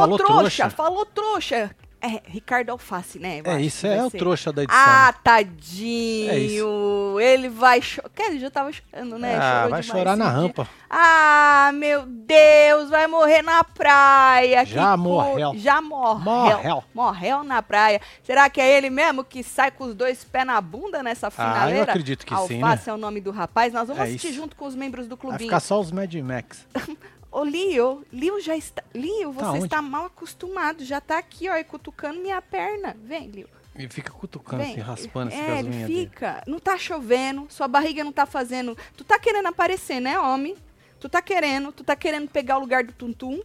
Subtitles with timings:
[0.00, 0.70] Falou trouxa, trouxa.
[0.70, 1.70] falou trouxa.
[2.02, 3.42] É, Ricardo Alface, né?
[3.44, 4.82] É isso, é vai o trouxa da edição.
[4.82, 7.18] Ah, tadinho.
[7.20, 7.24] É.
[7.34, 8.10] Ele vai chorar.
[8.20, 9.36] Ele já tava chorando, né?
[9.36, 10.32] ah, Chorou vai chorar na dia.
[10.34, 10.68] rampa.
[10.88, 14.64] Ah, meu Deus, vai morrer na praia.
[14.64, 15.52] Já que co- morreu.
[15.56, 16.20] Já morreu.
[16.24, 16.84] Morreu.
[16.94, 18.00] Morreu na praia.
[18.22, 21.66] Será que é ele mesmo que sai com os dois pés na bunda nessa finaleira?
[21.74, 22.92] Ah, eu acredito que sim, Alface né?
[22.92, 23.74] é o nome do rapaz.
[23.74, 24.36] Nós vamos É assistir isso.
[24.36, 25.40] junto com os membros do Vai clubinho.
[25.50, 26.66] ficar só os Mad Max.
[27.30, 28.82] Ô, Lio, Lio já está.
[28.94, 30.84] Lio, você Tá está mal acostumado.
[30.84, 32.96] Já tá aqui, ó, e cutucando minha perna.
[33.04, 33.48] Vem, Lio.
[33.76, 34.72] E fica cutucando, Vem.
[34.72, 36.06] assim, raspando é, as ele unhas dele.
[36.06, 36.42] fica.
[36.46, 38.76] Não tá chovendo, sua barriga não tá fazendo.
[38.96, 40.56] Tu tá querendo aparecer, né, homem?
[40.98, 43.40] Tu tá querendo, tu tá querendo pegar o lugar do Tuntum?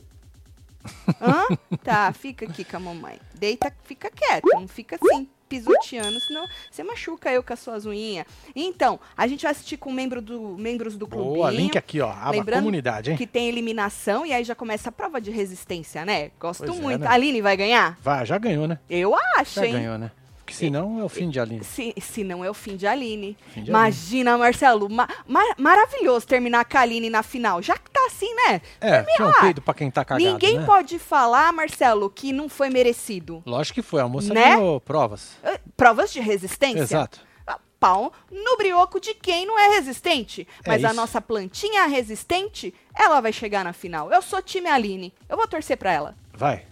[1.21, 1.45] Hã?
[1.83, 3.19] Tá, fica aqui com a mamãe.
[3.35, 8.25] Deita, fica quieto, não fica assim, pisoteando, senão você machuca eu com as suas unhinhas.
[8.55, 11.35] Então, a gente vai assistir com membro do, membros do clubinho.
[11.35, 12.11] Boa, link aqui, ó.
[12.11, 13.17] Aba Lembrando comunidade, hein?
[13.17, 16.31] Que tem eliminação e aí já começa a prova de resistência, né?
[16.39, 17.01] Gosto Pois é, muito.
[17.01, 17.07] né?
[17.07, 17.97] A Aline vai ganhar?
[18.01, 18.79] Vai, já ganhou, né?
[18.89, 19.73] Eu acho, Já hein?
[19.73, 20.11] ganhou, né?
[20.45, 21.63] Porque senão é o fim de Aline.
[21.63, 23.35] Se, se não é o fim de Aline.
[23.51, 27.63] Fim de Imagina, Marcelo, ma- ma- maravilhoso terminar com a Aline na final.
[27.63, 28.61] Já que tá assim, né?
[28.79, 30.65] É, tinha um peido pra quem tá cagado, Ninguém né?
[30.67, 33.41] pode falar, Marcelo, que não foi merecido.
[33.43, 34.55] Lógico que foi, a moça Né?
[34.55, 35.31] ganhou provas.
[35.43, 36.79] Eh, Provas de resistência?
[36.83, 37.21] Exato.
[37.47, 40.47] Ah, Pau no brioco de quem não é resistente.
[40.63, 40.95] É Mas a isso.
[40.95, 44.11] nossa plantinha resistente, ela vai chegar na final.
[44.11, 45.11] Eu sou time Aline.
[45.27, 46.15] Eu vou torcer pra ela.
[46.31, 46.65] Vai.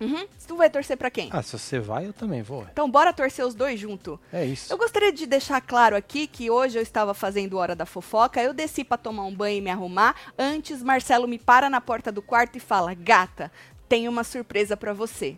[0.00, 0.26] Uhum.
[0.46, 1.28] Tu vai torcer pra quem?
[1.32, 2.66] Ah, se você vai, eu também vou.
[2.70, 4.20] Então bora torcer os dois junto.
[4.32, 4.72] É isso.
[4.72, 8.52] Eu gostaria de deixar claro aqui que hoje eu estava fazendo hora da fofoca, eu
[8.52, 10.14] desci pra tomar um banho e me arrumar.
[10.38, 13.50] Antes, Marcelo me para na porta do quarto e fala: "Gata,
[13.88, 15.36] tenho uma surpresa pra você".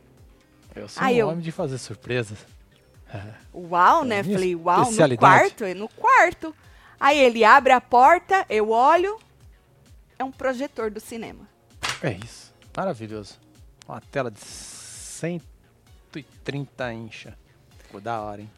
[0.74, 2.38] Eu sou Aí um eu- homem de fazer surpresas.
[3.54, 4.22] Uau, É né?
[4.22, 6.54] Falei: "Uau, no quarto, é no quarto".
[7.00, 9.18] Aí ele abre a porta, eu olho,
[10.18, 11.48] é um projetor do cinema.
[12.02, 12.52] É isso.
[12.76, 13.38] Maravilhoso.
[13.88, 17.36] Uma tela de 130 incha.
[17.78, 18.50] Ficou da hora, hein?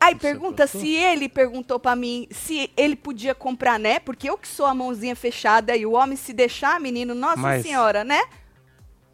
[0.00, 3.98] Aí Você pergunta se ele perguntou pra mim se ele podia comprar, né?
[4.00, 7.62] Porque eu que sou a mãozinha fechada e o homem se deixar, menino, nossa Mas-
[7.62, 8.22] senhora, né?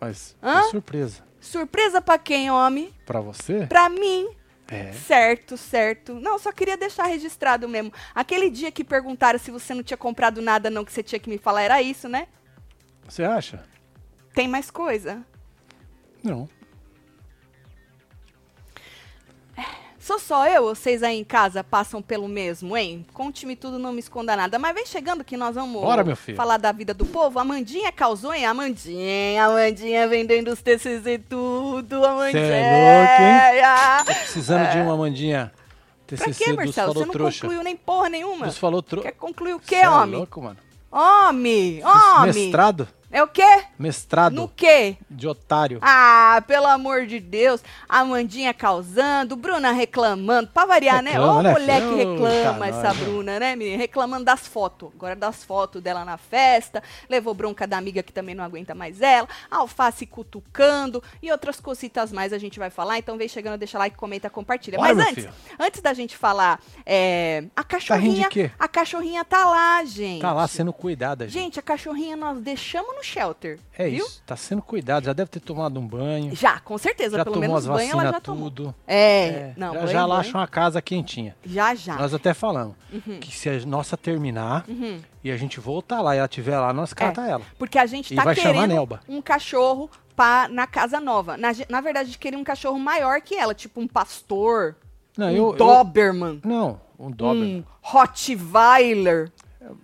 [0.00, 0.60] Mas Hã?
[0.62, 1.26] foi surpresa.
[1.40, 2.94] Surpresa pra quem, homem?
[3.04, 3.66] Pra você?
[3.66, 4.28] Pra mim.
[4.68, 4.92] É.
[4.92, 6.14] Certo, certo.
[6.14, 7.92] Não, só queria deixar registrado mesmo.
[8.14, 11.28] Aquele dia que perguntaram se você não tinha comprado nada, não, que você tinha que
[11.30, 12.28] me falar, era isso, né?
[13.08, 13.64] Você acha?
[14.34, 15.24] Tem mais coisa?
[16.26, 16.48] Não.
[19.98, 23.04] Sou só eu ou vocês aí em casa passam pelo mesmo, hein?
[23.12, 24.56] Conte-me tudo, não me esconda nada.
[24.56, 26.36] Mas vem chegando que nós vamos Bora, meu filho.
[26.36, 27.40] falar da vida do povo.
[27.40, 28.46] A Mandinha causou, hein?
[28.46, 32.04] A Mandinha, a Mandinha vendendo os TCC e tudo.
[32.04, 32.40] A Mandinha.
[32.40, 35.52] é louco, Tô precisando de uma mandinha
[36.06, 36.92] Pra TCC quê, dos Marcelo?
[36.94, 37.40] Você não trouxa.
[37.40, 38.46] concluiu nem porra nenhuma.
[38.46, 39.08] Dos falou trouxa.
[39.10, 40.14] Quer concluir o quê, homem?
[40.14, 40.56] É louco, mano.
[40.92, 42.32] Homem, homem.
[42.32, 42.86] Mestrado?
[43.10, 43.64] É o quê?
[43.78, 44.96] Mestrado No quê?
[45.08, 45.78] de otário.
[45.80, 47.62] Ah, pelo amor de Deus.
[47.88, 50.48] A Mandinha causando, Bruna reclamando.
[50.52, 51.12] Pra variar, né?
[51.12, 52.12] Reclama, Ô, né, mulher que filho?
[52.24, 52.94] reclama, Ô, essa.
[52.94, 53.76] Bruna, né, menina?
[53.78, 54.90] Reclamando das fotos.
[54.94, 56.82] Agora das fotos dela na festa.
[57.08, 59.28] Levou bronca da amiga que também não aguenta mais ela.
[59.50, 62.98] Alface cutucando e outras cositas mais a gente vai falar.
[62.98, 64.78] Então vem chegando, deixa like, comenta, compartilha.
[64.78, 65.34] Bora, Mas antes, filho.
[65.58, 68.28] antes da gente falar, é, a rindo cachorrinha.
[68.28, 68.50] quê?
[68.58, 70.20] A cachorrinha tá lá, gente.
[70.22, 71.42] Tá lá sendo cuidada, gente.
[71.46, 73.58] Gente, a cachorrinha nós deixamos no shelter.
[73.76, 74.04] É viu?
[74.04, 74.22] isso.
[74.26, 75.04] Tá sendo cuidado.
[75.04, 76.34] Já deve ter tomado um banho.
[76.34, 77.16] Já, com certeza.
[77.16, 78.50] Já pelo tomou menos as banho ela já tomou.
[78.50, 78.74] tudo.
[78.86, 81.36] É, não, já, banho, já lá acha uma casa quentinha.
[81.44, 81.96] Já, já.
[81.96, 83.18] Nós até falamos Uhum.
[83.20, 85.00] que se a nossa terminar Uhum.
[85.22, 87.42] e a gente voltar lá e ela estiver lá, nós cata ela.
[87.58, 89.00] Porque a gente E tá vai chamar querendo Nelba.
[89.08, 91.36] um cachorro pra, na casa nova.
[91.36, 94.74] Na, na verdade, a gente queria um cachorro maior que ela, tipo um pastor,
[95.16, 97.42] Não, um eu, eu- Doberman, Não, um Dober.
[97.42, 99.30] um Rottweiler.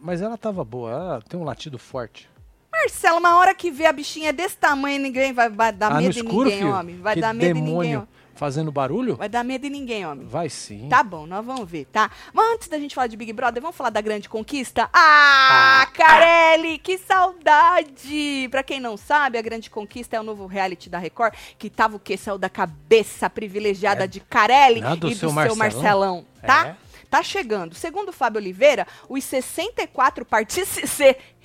[0.01, 2.29] Mas ela tava boa, ela tem um latido forte.
[2.73, 5.97] Marcelo, uma hora que vê a bichinha é desse tamanho, ninguém vai, vai dar ah,
[6.01, 6.73] medo em escuro, ninguém, filho?
[6.75, 6.97] homem.
[7.01, 8.09] Vai que dar medo em demônio ninguém, homem.
[8.35, 9.17] fazendo barulho?
[9.17, 10.27] Vai dar medo em ninguém, homem.
[10.27, 10.89] Vai sim.
[10.89, 12.11] Tá bom, nós vamos ver, tá?
[12.33, 14.89] Mas antes da gente falar de Big Brother, vamos falar da grande conquista?
[14.93, 18.49] Ah, Carelli, que saudade!
[18.51, 21.97] Pra quem não sabe, a grande conquista é o novo reality da Record, que tava
[21.97, 22.17] o quê?
[22.17, 24.07] Saiu da cabeça privilegiada É.
[24.07, 25.59] de Carelli Não, do e do seu seu Marcelão.
[25.59, 26.67] Marcelão, tá?
[26.69, 26.93] É.
[27.13, 27.75] Tá chegando.
[27.75, 30.99] Segundo o Fábio Oliveira, os 64 participantes.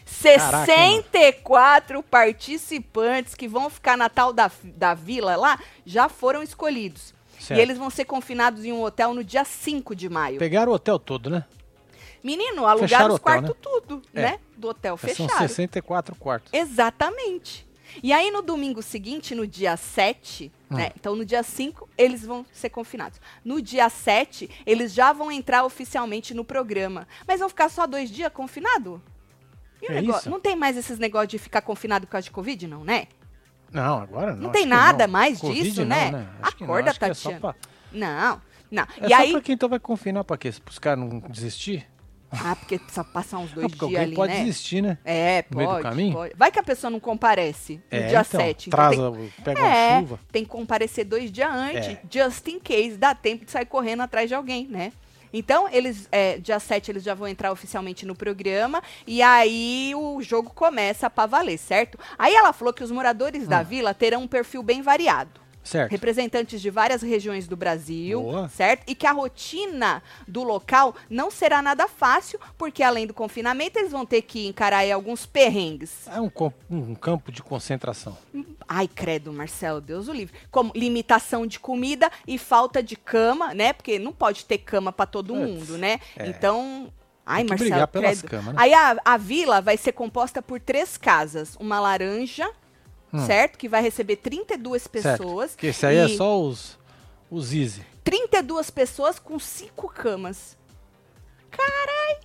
[0.07, 7.13] 64 participantes que vão ficar na tal da, da vila lá já foram escolhidos.
[7.39, 7.59] Certo.
[7.59, 10.39] E eles vão ser confinados em um hotel no dia 5 de maio.
[10.39, 11.45] Pegaram o hotel todo, né?
[12.23, 14.21] Menino, alugaram Fecharam os quartos tudo, É.
[14.21, 14.39] né?
[14.57, 15.37] Do hotel São fechado.
[15.39, 16.51] 64 quartos.
[16.51, 17.65] Exatamente.
[18.03, 20.75] E aí, no domingo seguinte, no dia 7, Hum.
[20.75, 20.91] né?
[20.99, 23.19] Então, no dia 5, eles vão ser confinados.
[23.45, 27.07] No dia 7, eles já vão entrar oficialmente no programa.
[27.25, 28.99] Mas vão ficar só dois dias confinados?
[29.81, 30.19] E o É negócio?
[30.21, 30.29] isso?
[30.29, 33.07] Não tem mais esses negócios de ficar confinado por causa de Covid, não, né?
[33.71, 34.43] Não, agora não.
[34.43, 35.11] Não tem nada não.
[35.13, 36.11] mais Covid disso, não, né?
[36.11, 37.39] Não, Acorda, que é Tatiana.
[37.39, 37.55] pra-
[37.91, 38.41] Não,
[38.71, 38.83] não.
[39.01, 39.31] É e só aí.
[39.33, 40.53] pra quem então vai confinar pra quê?
[40.69, 41.85] Os caras não desistir?
[42.29, 44.39] Ah, porque precisa passar uns Não, dois porque dias ali, pode né?
[44.43, 44.97] desistir, né?
[45.05, 46.13] É, No meio do pode, caminho?
[46.13, 46.33] pode.
[46.35, 48.69] Vai que a pessoa não comparece no É, dia então, 7.
[48.69, 50.19] Traz, tem, o- pega é, uma chuva.
[50.29, 52.01] tem que comparecer dois dias antes, É.
[52.11, 54.91] just in case, dá tempo de sair correndo atrás de alguém, né?
[55.33, 60.21] Então, eles, é, dia 7, eles já vão entrar oficialmente no programa e aí o
[60.21, 61.97] jogo começa pra valer, certo?
[62.17, 63.47] Aí ela falou que os moradores Hum.
[63.47, 65.46] da vila terão um perfil bem variado.
[65.67, 65.91] Certo.
[65.91, 68.47] Representantes de várias regiões do Brasil, Boa.
[68.47, 68.83] certo?
[68.87, 73.91] E que a rotina do local não será nada fácil, porque além do confinamento, eles
[73.91, 76.07] vão ter que encarar aí alguns perrengues.
[76.07, 76.31] É um,
[76.69, 78.17] um campo de concentração.
[78.65, 80.33] Ai, credo, Marcelo, Deus o livre.
[80.49, 83.73] Como limitação de comida e falta de cama, né?
[83.73, 85.99] Porque não pode ter cama pra todo mundo, né?
[86.15, 86.27] é.
[86.27, 86.91] Então.
[87.25, 88.23] Ai, Marcelo, credo.
[88.23, 88.53] camas, né?
[88.55, 91.57] Aí a, a vila vai ser composta por três casas.
[91.59, 92.49] Uma laranja,
[93.13, 93.25] Hum.
[93.25, 93.57] certo?
[93.57, 94.91] Que vai receber 32 Certo.
[94.91, 95.51] pessoas.
[95.51, 96.77] Porque esse aí é só os,
[97.31, 97.81] os easy.
[98.03, 100.57] 32 pessoas com cinco camas.
[101.49, 102.17] Carai!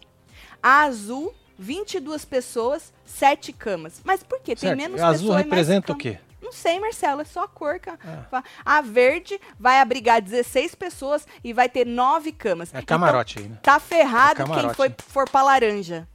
[0.62, 4.00] A azul, 22 pessoas, sete camas.
[4.04, 4.54] Mas por quê?
[4.56, 4.76] Tem Certo.
[4.76, 6.18] menos azul pessoas e mais representa o quê?
[6.40, 7.80] Não sei, Marcelo, é só a cor.
[8.32, 8.42] Ah.
[8.64, 12.74] A verde vai abrigar 16 pessoas e vai ter nove camas.
[12.74, 13.56] É camarote aí, né?
[13.60, 16.06] Então, tá ferrado É quem foi, for pra laranja.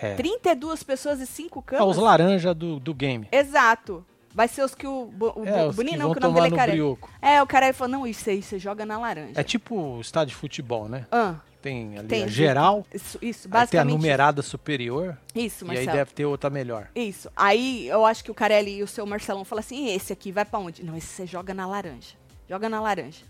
[0.00, 0.14] É.
[0.14, 1.96] 32 pessoas e cinco Ah, camas?
[1.96, 3.26] os laranja do, do game.
[3.32, 4.04] Exato.
[4.34, 6.58] Vai ser os que o, o É, Boninho que não, que o nome dele é
[6.58, 7.08] careca.
[7.22, 9.32] É, o cara falou, não, isso aí você joga na laranja.
[9.40, 11.06] É tipo o estádio de futebol, né?
[11.10, 15.64] Ah, Tem ali Tem a geral, isso, isso aí tem a basicamente numerada superior isso,
[15.64, 15.96] e aí Marcelo.
[15.96, 16.88] deve ter outra melhor.
[16.94, 17.30] Isso.
[17.34, 20.30] Aí eu acho que o Carelli e o seu Marcelão falam assim: "E esse aqui
[20.30, 20.84] vai pra onde?
[20.84, 22.14] Não, esse você joga na laranja.
[22.46, 23.22] Joga na laranja.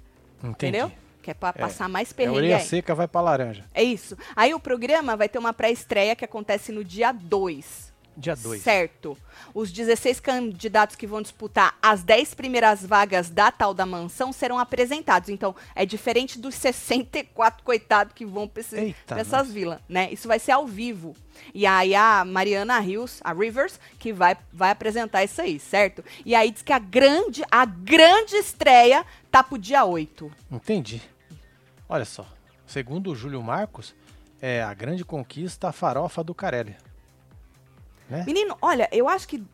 [0.43, 0.77] Entendi.
[0.79, 0.93] Entendeu?
[1.27, 2.63] Que é pra passar mais É, a perrengue orelha aí.
[2.63, 3.65] seca vai pra laranja.
[3.75, 4.17] É isso.
[4.37, 7.93] Aí o programa vai ter uma pré-estreia que acontece no dia 2.
[8.17, 8.63] Dia 2.
[8.63, 9.19] Certo.
[9.53, 14.59] Os 16 candidatos que vão disputar as 10 primeiras vagas da tal da mansão serão
[14.59, 15.29] apresentados.
[15.29, 20.09] Então, é diferente dos 64 coitados que vão pra, esse- Eita, pra essas vilas, né?
[20.13, 21.15] Isso vai ser ao vivo.
[21.53, 26.03] E aí a Mariana Rios, a Rivers, que vai, vai apresentar isso aí, certo?
[26.25, 30.33] E aí diz que a grande, a grande estreia tá pro dia 8.
[30.51, 31.03] Entendi.
[31.89, 32.27] Olha só.
[32.67, 33.95] Segundo o Júlio Marcos,
[34.41, 36.77] é a grande conquista a farofa do Carelli.
[38.09, 38.25] Né?
[38.27, 39.45] Menino, olha, eu acho que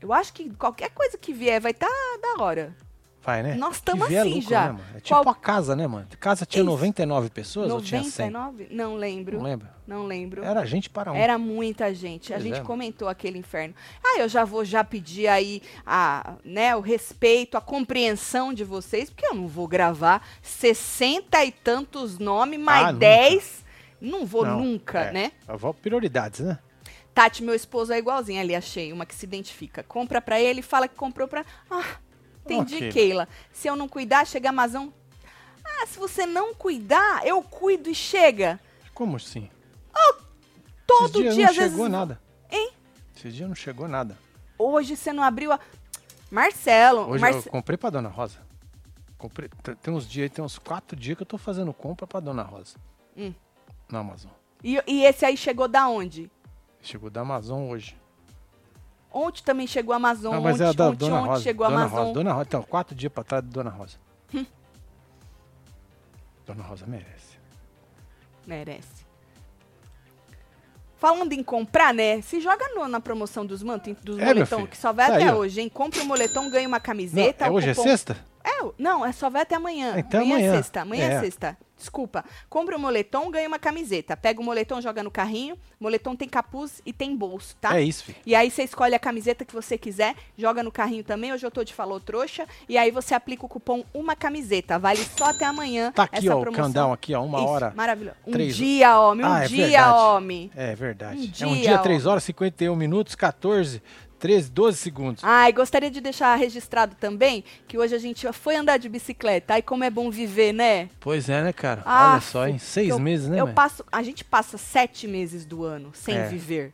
[0.00, 1.88] eu acho que qualquer coisa que vier vai estar
[2.20, 2.74] da hora.
[3.24, 3.54] Vai, né?
[3.54, 4.60] Nós vê é assim lucro, já.
[4.66, 4.84] Né, mano?
[4.96, 6.08] É tipo Qual- a casa, né, mano?
[6.12, 6.70] A casa tinha Isso.
[6.70, 8.30] 99 pessoas ou tinha 100?
[8.30, 8.68] 99?
[8.74, 9.36] Não lembro.
[9.38, 9.68] Não lembro.
[9.86, 10.44] Não lembro.
[10.44, 11.14] Era gente para um.
[11.14, 12.32] Era muita gente.
[12.32, 12.66] A Pois gente é, mano.
[12.66, 13.74] comentou aquele inferno.
[14.02, 19.08] Ah, eu já vou já pedir aí a, né, o respeito, a compreensão de vocês,
[19.08, 22.98] porque eu não vou gravar 60 e tantos nomes, mais Ah, nunca.
[22.98, 23.64] 10.
[24.00, 25.12] Não vou Não, nunca, é.
[25.12, 25.32] né?
[25.46, 26.58] Eu vou prioridades, né?
[27.14, 29.82] Tati, meu esposo é igualzinho ali, achei, uma que se identifica.
[29.84, 31.44] Compra pra ele, fala que comprou pra.
[31.70, 31.84] Ah,
[32.44, 32.92] entendi, Ok.
[32.92, 33.28] Keila.
[33.52, 34.88] Se eu não cuidar, chega a Amazon.
[35.64, 38.58] Ah, se você não cuidar, eu cuido e chega.
[38.94, 39.48] Como assim?
[40.86, 41.72] Todo Esses dias dia, não às vezes.
[41.72, 42.20] chegou nada.
[42.50, 42.72] Hein?
[43.16, 44.18] Esse dia não chegou nada.
[44.58, 45.60] Hoje você não abriu a.
[46.30, 48.38] Marcelo, Hoje Marce- eu comprei pra Dona Rosa.
[49.18, 49.48] Comprei,
[49.82, 52.76] tem uns dias, tem uns quatro dias que eu tô fazendo compra pra Dona Rosa.
[53.16, 53.32] Hum.
[53.90, 54.30] Na Amazon.
[54.64, 56.30] E, e esse aí chegou da onde?
[56.80, 57.96] Chegou da Amazon hoje.
[59.12, 60.32] Ontem também chegou a Amazon.
[60.34, 61.42] Não, mas ontem, é a da ontem, Dona ontem Rosa.
[61.42, 61.98] chegou a Amazon.
[61.98, 62.12] Rosa.
[62.14, 62.44] Dona Rosa.
[62.48, 63.98] Então, quatro dias pra trás de Dona Rosa.
[66.46, 67.38] Dona Rosa merece.
[68.46, 69.02] Merece.
[70.96, 72.20] Falando em comprar, né?
[72.22, 75.24] Se joga no- na promoção dos mantos, dos É, moletom, que só vai Tá até
[75.28, 75.68] aí, hoje, hein?
[75.68, 77.46] Compra o moletom, ganha uma Não, camiseta.
[77.46, 78.16] é o hoje é cupom- sexta?
[78.44, 79.94] É, não, é só vai até amanhã.
[79.98, 80.56] Então amanhã, é amanhã.
[80.56, 80.80] sexta.
[80.82, 81.12] Amanhã é.
[81.14, 81.20] É.
[81.20, 81.58] sexta.
[81.82, 82.24] Desculpa.
[82.48, 84.16] Compra o moletom, ganha uma camiseta.
[84.16, 85.58] Pega o moletom, joga no carrinho.
[85.80, 87.76] Moletom tem capuz e tem bolso, tá?
[87.76, 88.18] É isso, filho.
[88.24, 91.32] E aí você escolhe a camiseta que você quiser, joga no carrinho também.
[91.32, 92.46] Hoje eu tô de falou trouxa.
[92.68, 94.78] E aí você aplica o cupom uma camiseta.
[94.78, 95.90] Vale só até amanhã.
[95.92, 96.64] Tá aqui, ó, o promoção.
[96.66, 97.72] countdown aqui, ó, uma Isso, hora.
[97.74, 98.16] Maravilhoso.
[98.26, 99.26] Um três- dia, homem.
[99.26, 99.98] Um Ah, é dia, verdade.
[99.98, 100.50] homem.
[100.54, 101.18] É verdade.
[101.18, 101.82] Um é um dia, dia, ó.
[101.82, 103.82] 3 horas, 51 minutos, 14,
[104.22, 105.24] 13, 12 segundos.
[105.24, 109.54] Ai, gostaria de deixar registrado também que hoje a gente foi andar de bicicleta.
[109.54, 110.88] Ai, como é bom viver, né?
[111.00, 111.82] Pois é, né, cara?
[111.84, 112.56] Ah, Olha só, hein?
[112.56, 113.54] Seis eu, meses, né, eu mãe?
[113.56, 116.28] passo, A gente passa sete meses do ano sem É.
[116.28, 116.72] viver.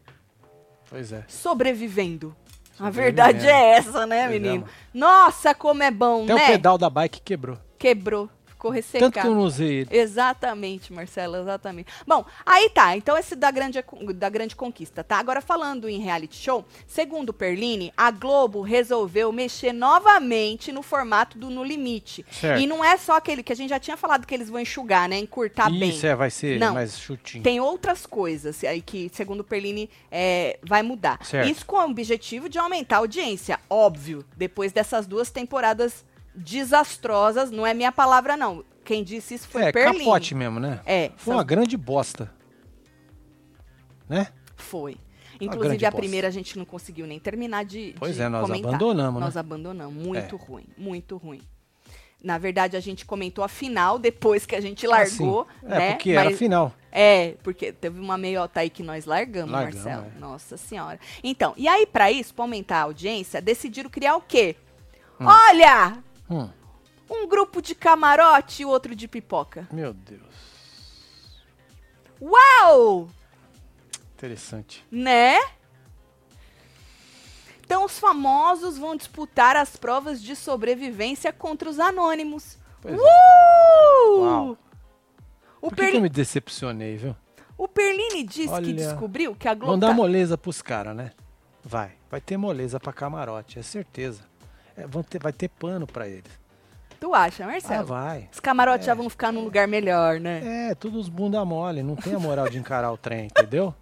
[0.91, 1.25] Pois é.
[1.27, 2.37] Sobrevivendo.
[2.79, 4.65] A verdade é essa, né, Pois é, menino?
[4.93, 6.45] Nossa, como é bom, Até né?
[6.45, 7.57] o pedal da bike quebrou.
[7.79, 8.29] Quebrou.
[8.59, 9.13] Ficou ressecado.
[9.13, 9.89] Tanto que eu não usei ele.
[9.93, 11.91] Exatamente, Marcelo, exatamente.
[12.07, 12.97] Bom, aí tá.
[12.97, 13.83] Então esse da grande,
[14.17, 15.19] da grande conquista, tá?
[15.19, 21.49] Agora falando em reality show, segundo Perline, a Globo resolveu mexer novamente no formato do
[21.49, 22.27] No Limite.
[22.31, 22.61] Certo.
[22.61, 25.09] E não é só aquele que a gente já tinha falado que eles vão enxugar,
[25.09, 25.19] né?
[25.19, 25.91] Encurtar bem.
[25.91, 26.75] Isso, é, vai ser Não.
[26.75, 27.45] mais chutinho.
[27.45, 31.25] Tem outras coisas aí que, segundo Perline, é, vai mudar.
[31.25, 31.49] Certo.
[31.49, 34.25] Isso com o objetivo de aumentar a audiência, óbvio.
[34.37, 36.05] Depois dessas duas temporadas
[36.39, 38.65] desastrosas, não é minha palavra, não.
[38.85, 39.99] Quem disse isso foi é, Perline.
[39.99, 40.81] capote mesmo, né?
[40.87, 42.33] É, Foi uma grande bosta.
[44.09, 44.29] Né?
[44.57, 44.97] Foi.
[45.41, 46.01] Inclusive, a bosta.
[46.03, 47.95] primeira a gente não conseguiu nem terminar de.
[47.99, 48.71] Pois de é, nós comentar.
[48.75, 49.41] abandonamos, Nós né?
[49.41, 49.95] abandonamos.
[50.07, 50.39] Muito É.
[50.39, 51.43] ruim, muito ruim.
[52.21, 55.67] Na verdade, a gente comentou a final depois que a gente largou, Ah, sim.
[55.67, 55.91] É, né?
[55.93, 56.73] porque era Mas- final.
[56.91, 60.07] É, porque teve uma meiota aí que nós largamos, Largamos, Marcelo.
[60.17, 60.19] é.
[60.19, 60.99] Nossa senhora.
[61.23, 64.57] Então, e aí, pra isso, pra aumentar a audiência, decidiram criar o quê?
[65.21, 65.27] Hum.
[65.27, 66.03] Olha!
[66.31, 66.49] Hum,
[67.11, 69.67] Um grupo de camarote e outro de pipoca.
[69.73, 70.21] meu Deus.
[72.21, 73.09] Uau!
[74.15, 74.85] Interessante.
[74.91, 75.39] Né?
[77.65, 82.59] Então os famosos vão disputar as provas de sobrevivência contra os anônimos.
[82.81, 82.99] Pois é.
[82.99, 84.21] Uh!
[84.21, 84.59] Uau.
[85.61, 87.17] O, Por que, que eu Perli- me decepcionei, viu?
[87.57, 90.95] o Perline disse que Olha, descobriu que a Globo Vão dar tá- moleza pros caras,
[90.97, 91.11] né?
[91.65, 91.93] Vai.
[92.11, 94.23] Vai ter moleza pra camarote, é certeza.
[94.79, 96.31] É, vão ter, vai ter pano pra eles.
[97.01, 97.87] Tu acha, Ah, Marcelo?
[97.87, 98.29] vai.
[98.33, 98.91] Os camarotes É.
[98.91, 100.71] já vão ficar num lugar melhor, né?
[100.71, 103.75] É, tudo os bunda mole, não tem a moral de encarar o trem, entendeu?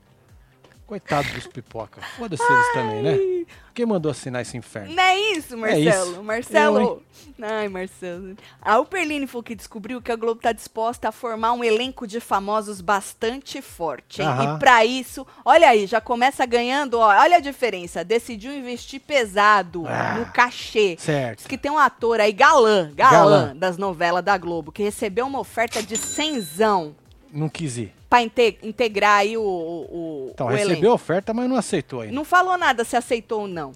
[0.86, 2.00] Coitado dos pipoca.
[2.16, 3.44] Foda-se eles também, né?
[3.74, 4.94] Quem mandou assinar esse inferno?
[4.94, 6.12] Não é isso, Marcelo?
[6.12, 6.22] isso.
[6.22, 6.78] Marcelo.
[6.80, 7.02] Eu,
[7.42, 8.36] Ai, Marcelo.
[8.62, 12.20] A Perline foi que descobriu que a Globo tá disposta a formar um elenco de
[12.20, 14.22] famosos bastante forte.
[14.22, 18.04] E pra isso, olha aí, já começa ganhando, ó, olha a diferença.
[18.04, 20.14] Decidiu investir pesado Ah.
[20.18, 20.94] no cachê.
[20.94, 21.48] Diz Certo.
[21.48, 23.56] que tem um ator aí, galã, galã, Galã.
[23.56, 26.94] das novelas da Globo, que recebeu uma oferta de cenzão
[27.32, 27.92] Não quis ir.
[28.16, 30.90] Pra inte- integrar aí o, o, Então, o recebeu elenco.
[30.90, 32.14] a oferta, mas não aceitou ainda.
[32.14, 33.72] Não falou nada se aceitou ou não.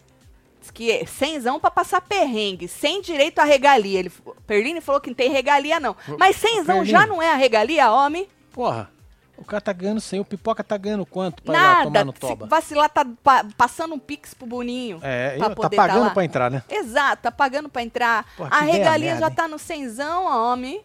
[0.61, 3.99] Diz que é cenzão pra passar perrengue, sem direito à regalia.
[3.99, 4.12] Ele,
[4.47, 5.97] Perline falou que não tem regalia, não.
[6.18, 6.90] Mas cenzão Perline.
[6.90, 8.28] já não é a regalia, homem?
[8.52, 8.90] Porra,
[9.38, 12.04] o cara tá ganhando 100, o pipoca tá ganhando quanto pra ir lá tomar Nada.
[12.04, 12.47] no Se toba?
[12.47, 14.99] vacilar, tá pa- passando um pix pro Boninho.
[15.02, 16.11] É, pra tá poder tá pagando lá.
[16.11, 16.62] pra entrar, né?
[16.68, 18.26] Exato, tá pagando pra entrar.
[18.37, 20.82] Porra, a ideia regalia merda, já tá no cenzão, homem.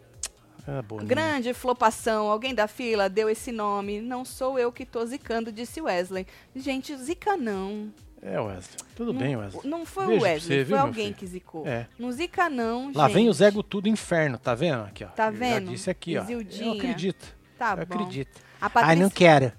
[0.82, 1.08] Boninho.
[1.08, 2.30] Grande flopação.
[2.30, 4.02] Alguém da fila deu esse nome.
[4.02, 6.26] Não sou eu que tô zicando, disse Wesley.
[6.56, 7.92] Gente, zica não.
[8.22, 8.78] É, Wesley.
[8.96, 9.68] Tudo bem, Wesley.
[9.70, 11.68] Não foi Beijo o Wesley, você, foi viu, alguém que zicou.
[11.68, 11.88] É.
[12.00, 13.34] Não zica não, Lá vem o.
[13.34, 14.84] Zego Tudo Inferno, tá vendo?
[14.84, 15.08] Aqui, ó.
[15.10, 15.70] Tá Eu vendo?
[15.70, 16.24] disse aqui, ó.
[16.24, 16.66] Isildinha.
[16.66, 17.36] Eu acredito.
[17.58, 17.82] Tá eu bom.
[17.84, 18.42] acredito.
[18.60, 19.04] A Ai, Patrícia...
[19.04, 19.52] não quero.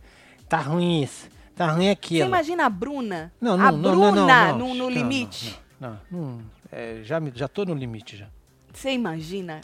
[0.49, 1.29] Tá ruim isso.
[1.55, 2.27] Tá ruim Você aquilo.
[2.29, 3.33] imagina a Bruna?
[3.41, 4.59] Não, não, a não, Bruna não, não, não.
[4.59, 5.59] no, no Não, limite.
[5.81, 6.41] Não, não, não.
[6.73, 8.27] É, já, me- já tô no limite já.
[8.73, 9.61] Você imagina?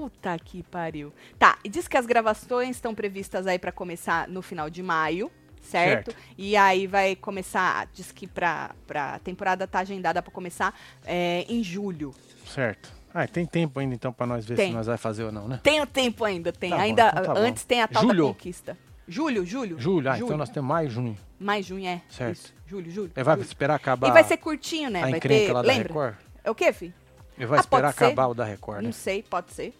[0.00, 1.10] Puta que pariu.
[1.38, 5.30] Tá, e diz que as gravações estão previstas aí pra começar no final de maio,
[5.62, 6.10] certo?
[6.12, 6.22] Certo.
[6.36, 11.64] E aí vai começar, diz que pra, pra temporada tá agendada pra começar é, em
[11.64, 12.14] julho.
[12.46, 12.92] Certo.
[13.14, 14.68] Ah, tem tempo ainda então pra nós ver Tem.
[14.68, 15.58] se nós vai fazer ou não, né?
[15.62, 16.68] Tem o tempo ainda, tem.
[16.68, 17.40] Tá bom, ainda então tá bom.
[17.40, 18.26] antes tem a tal Julho.
[18.26, 18.76] da conquista.
[19.08, 19.78] Julho, julho.
[19.80, 21.16] Julho, ah, então nós temos mais junho.
[21.40, 22.02] Mais junho, é.
[22.10, 22.34] Certo.
[22.36, 22.54] Isso.
[22.66, 23.12] Julho, julho.
[23.16, 23.46] Ele vai julho.
[23.46, 25.02] esperar acabar E vai ser curtinho, né?
[25.02, 25.50] a vai ter.
[25.52, 25.88] lá da Lembra?
[25.88, 26.14] Record?
[26.44, 26.92] É o quê, fi?
[27.38, 28.04] Ele vai Ah, esperar pode ser.
[28.04, 28.84] acabar o da Record, né?
[28.84, 29.72] Não sei, pode ser.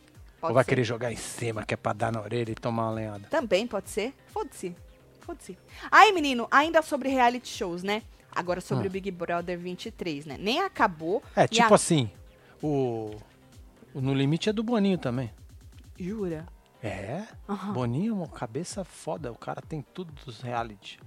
[0.46, 0.68] Pode Ou vai ser.
[0.70, 3.26] querer jogar em cima, que é pra dar na orelha e tomar uma lenhada?
[3.28, 4.14] Também pode ser.
[4.28, 4.74] Foda-se.
[5.20, 5.58] Foda-se.
[5.90, 8.02] Aí, menino, ainda sobre reality shows, né?
[8.34, 8.88] Agora sobre Hum.
[8.88, 10.36] o Big Brother 23, né?
[10.38, 11.22] Nem acabou.
[11.34, 12.10] É, tipo a- assim,
[12.62, 13.16] o,
[13.94, 15.30] o No Limite é do Boninho também.
[15.98, 16.46] Jura?
[16.82, 17.24] É?
[17.48, 17.72] Aham.
[17.72, 21.00] Boninho é uma cabeça foda, o cara tem tudo dos reality.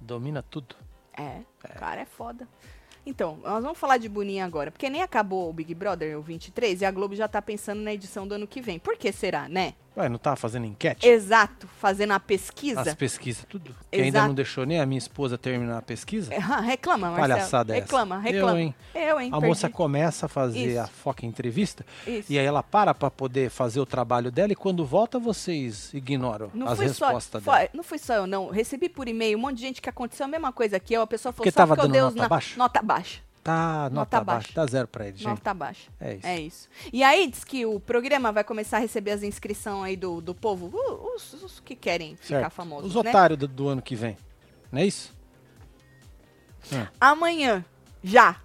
[0.00, 0.76] Domina tudo.
[1.16, 2.46] É, o cara é foda.
[3.06, 6.80] Então, nós vamos falar de Boninho agora, porque nem acabou o Big Brother, o 23,
[6.80, 8.80] e a Globo já tá pensando na edição do ano que vem.
[8.80, 9.74] Por que será, né?
[9.96, 11.06] Ué, não tava fazendo enquete?
[11.08, 12.82] Exato, fazendo a pesquisa.
[12.82, 13.74] As pesquisas, tudo.
[13.90, 16.32] Que ainda não deixou nem a minha esposa terminar a pesquisa.
[16.36, 17.28] Ah, reclama, Marcelo.
[17.28, 17.84] Palhaçada é essa?
[17.86, 18.60] reclama, Eu, reclama.
[18.60, 18.74] hein?
[18.94, 19.28] Eu, hein?
[19.32, 19.46] A perdi.
[19.46, 20.80] moça começa a fazer Isso.
[20.80, 22.30] a foca entrevista Isso.
[22.30, 26.50] e aí ela para pra poder fazer o trabalho dela e quando volta vocês ignoram
[26.52, 27.56] Não as só, respostas dela.
[27.58, 28.50] foi- não foi só eu, não.
[28.50, 30.94] Recebi por e-mail um monte de gente que aconteceu a mesma coisa aqui.
[30.94, 32.58] A pessoa falou Porque só tava porque eu dando dei nota na- baixa?
[32.58, 33.20] Nota baixa.
[33.46, 34.38] Tá, nota, Nota baixa.
[34.48, 34.52] baixa.
[34.54, 35.28] Dá zero pra ele, gente.
[35.28, 35.88] Nota baixa.
[36.00, 36.26] É isso.
[36.26, 36.68] É isso.
[36.92, 40.34] E aí diz que o programa vai começar a receber as inscrições aí do, do
[40.34, 42.52] povo, o- os, os que querem ficar Certo.
[42.52, 43.08] famosos, Os né?
[43.10, 44.16] otários do, do ano que vem.
[44.72, 45.14] Não é isso?
[47.00, 47.64] Amanhã,
[48.02, 48.36] já.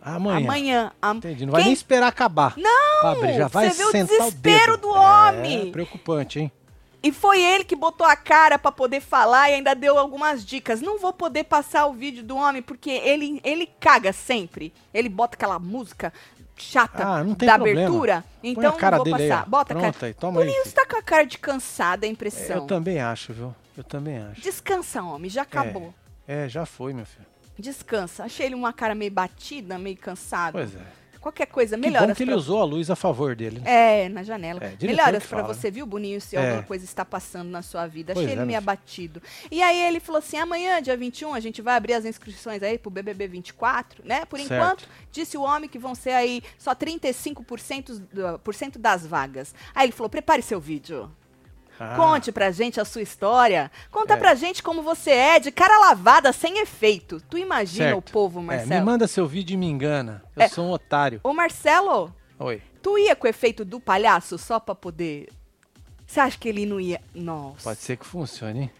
[0.00, 0.44] Amanhã.
[0.48, 0.92] Amanhã.
[1.00, 1.46] am- Entendi.
[1.46, 2.54] Não vai Quem- nem esperar acabar.
[2.56, 3.06] Não!
[3.06, 3.34] Abrir.
[3.34, 4.80] Já vai Você vê o sentar o desespero dedo.
[4.82, 5.68] do homem.
[5.68, 6.52] É preocupante, hein?
[7.02, 10.80] E foi ele que botou a cara pra poder falar e ainda deu algumas dicas.
[10.80, 14.72] Não vou poder passar o vídeo do homem porque ele, ele caga sempre.
[14.94, 16.12] Ele bota aquela música
[16.56, 17.80] chata Ah, da problema.
[17.80, 19.42] abertura, Põe então não vou passar.
[19.42, 19.48] aí.
[19.48, 19.90] Bota a cara.
[19.92, 20.54] Pronto aí, toma filho.
[20.64, 22.56] você tá com a cara de cansada, a impressão.
[22.58, 23.54] Eu também acho, viu?
[23.76, 24.40] Eu também acho.
[24.40, 25.92] Descansa, homem, já acabou.
[26.28, 27.26] É, já foi, meu filho.
[27.58, 28.24] Descansa.
[28.24, 30.52] Achei ele uma cara meio batida, meio cansado.
[30.52, 30.78] Pois é.
[31.22, 34.04] Qualquer coisa, Que melhoras bom que ele pra- usou a luz a favor dele, né?
[34.04, 34.60] É, na janela.
[34.62, 36.40] É, Melhoras fala, você, viu, Boninho, se É.
[36.44, 38.12] alguma coisa está passando na sua vida.
[38.12, 39.22] Pois Achei é, ele meio abatido.
[39.50, 42.76] E aí ele falou assim: amanhã, dia 21, a gente vai abrir as inscrições aí
[42.76, 44.24] pro BBB 24, né?
[44.26, 44.52] Por Certo.
[44.52, 49.54] enquanto, disse o homem que vão ser aí só 35% do- por cento das vagas.
[49.74, 51.10] Aí ele falou: prepare seu vídeo.
[51.80, 53.70] Ah, Conte pra gente a sua história.
[53.90, 54.16] Conta É.
[54.16, 57.20] pra gente como você é, de cara lavada, sem efeito.
[57.28, 57.98] Tu imagina certo.
[57.98, 58.86] o povo, É, me Marcelo?
[58.86, 60.22] manda seu vídeo e me engana.
[60.36, 60.48] Eu É.
[60.48, 61.20] sou um otário.
[61.24, 62.62] Ô, Marcelo, Oi.
[62.82, 65.28] tu ia com o efeito do palhaço só pra poder.
[66.06, 67.00] Você acha que ele não ia.
[67.14, 67.62] Nossa.
[67.64, 68.70] Pode ser que funcione, hein?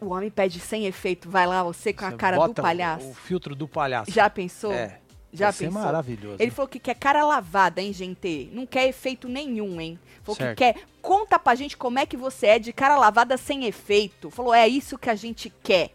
[0.00, 3.08] O homem pede sem efeito, vai lá você com a Você cara do palhaço.
[3.08, 4.10] O, filtro do palhaço.
[4.10, 4.72] Já pensou?
[4.72, 4.98] É.
[5.32, 5.82] Já Vai ser pensou?
[5.82, 6.36] maravilhoso.
[6.42, 8.50] Ele falou que quer cara lavada, hein, gente?
[8.52, 9.98] Não quer efeito nenhum, hein?
[10.24, 10.56] Falou Certo.
[10.58, 10.82] que quer.
[11.00, 14.28] Conta pra gente como é que você é de cara lavada sem efeito.
[14.30, 15.90] Falou, é isso que a gente quer.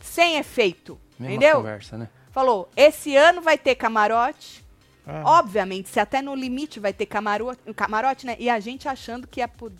[0.00, 0.98] Sem efeito.
[1.18, 1.56] Mesma entendeu?
[1.56, 2.08] conversa, né?
[2.30, 4.64] Falou, esse ano vai ter camarote.
[5.06, 8.36] Ah, Obviamente, se até no limite vai ter camarote, camarote, né?
[8.38, 9.70] E a gente achando que ia po-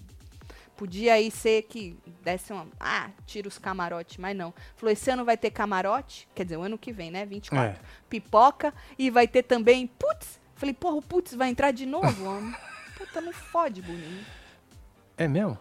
[0.76, 2.66] podia aí ser que desse uma.
[2.78, 4.52] Ah, tira os camarotes, mas não.
[4.76, 7.24] Falou, esse ano vai ter camarote, quer dizer, o ano que vem, né?
[7.24, 7.72] 24.
[7.72, 7.76] É.
[8.08, 10.38] Pipoca e vai ter também putz.
[10.54, 12.54] Falei, porra, o putz vai entrar de novo, homem.
[12.96, 14.24] Puta, não fode, boninho.
[15.18, 15.58] É mesmo?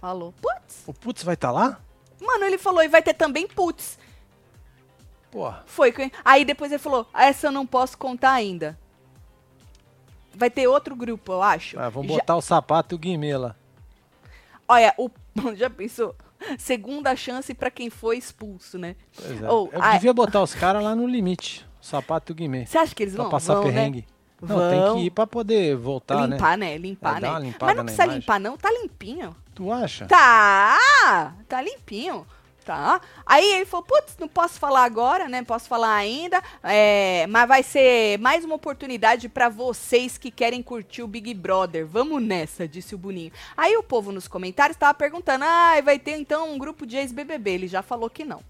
[0.00, 0.84] Falou, putz.
[0.86, 1.80] O Putz vai estar lá?
[2.20, 3.98] Mano, ele falou, e vai ter também putz.
[5.30, 5.62] Porra.
[5.66, 5.92] Foi.
[6.24, 8.78] Aí depois ele falou, essa eu não posso contar ainda.
[10.34, 11.78] Vai ter outro grupo, eu acho.
[11.78, 13.56] Ah, vamos Já- botar o sapato e o guimê lá.
[14.68, 15.10] Olha, o
[15.56, 16.14] já pensou?
[16.58, 18.94] Segunda chance pra quem foi expulso, né?
[19.16, 19.50] Pois é.
[19.50, 21.66] Ou, Eu ah, devia botar os caras lá no limite.
[21.80, 22.66] O sapato e o guimê.
[22.66, 23.30] Você acha que eles Pra vão?
[23.30, 24.00] passar vão, perrengue.
[24.00, 24.04] Né?
[24.40, 24.70] Não, Vão.
[24.70, 26.36] tem que ir pra poder voltar, né?
[26.36, 26.78] limpar, né?
[26.78, 27.54] Limpar, É, né?
[27.60, 28.20] Mas não precisa imagem.
[28.20, 28.56] limpar, não.
[28.56, 29.34] Tá limpinho.
[29.52, 30.06] Tu acha?
[30.06, 31.34] Tá!
[31.48, 32.24] Tá limpinho.
[32.68, 33.00] Tá.
[33.24, 35.42] Aí ele falou, putz, não posso falar agora, né?
[35.42, 36.42] Posso falar ainda.
[36.62, 41.86] é, mas vai ser mais uma oportunidade pra vocês que querem curtir o Big Brother.
[41.86, 43.32] Vamos nessa, disse o Boninho.
[43.56, 47.52] Aí o povo nos comentários tava perguntando, ah, vai ter então um grupo de ex-BBB.
[47.52, 48.42] Ele já falou que não.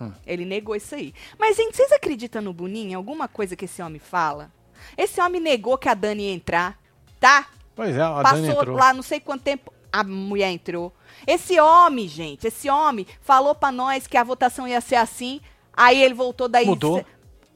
[0.00, 0.10] Hum.
[0.26, 1.12] Ele negou isso aí.
[1.38, 2.96] Mas, gente, vocês acreditam no Boninho?
[2.96, 4.50] Alguma coisa que esse homem fala?
[4.96, 6.78] Esse homem negou que a Dani ia entrar,
[7.20, 7.48] tá?
[7.76, 8.76] Pois é, a Dani Passou entrou.
[8.78, 10.90] lá não sei quanto tempo, a mulher entrou.
[11.26, 15.40] Esse homem, gente, esse homem falou pra nós que a votação ia ser assim,
[15.72, 17.04] aí ele voltou daí Mudou.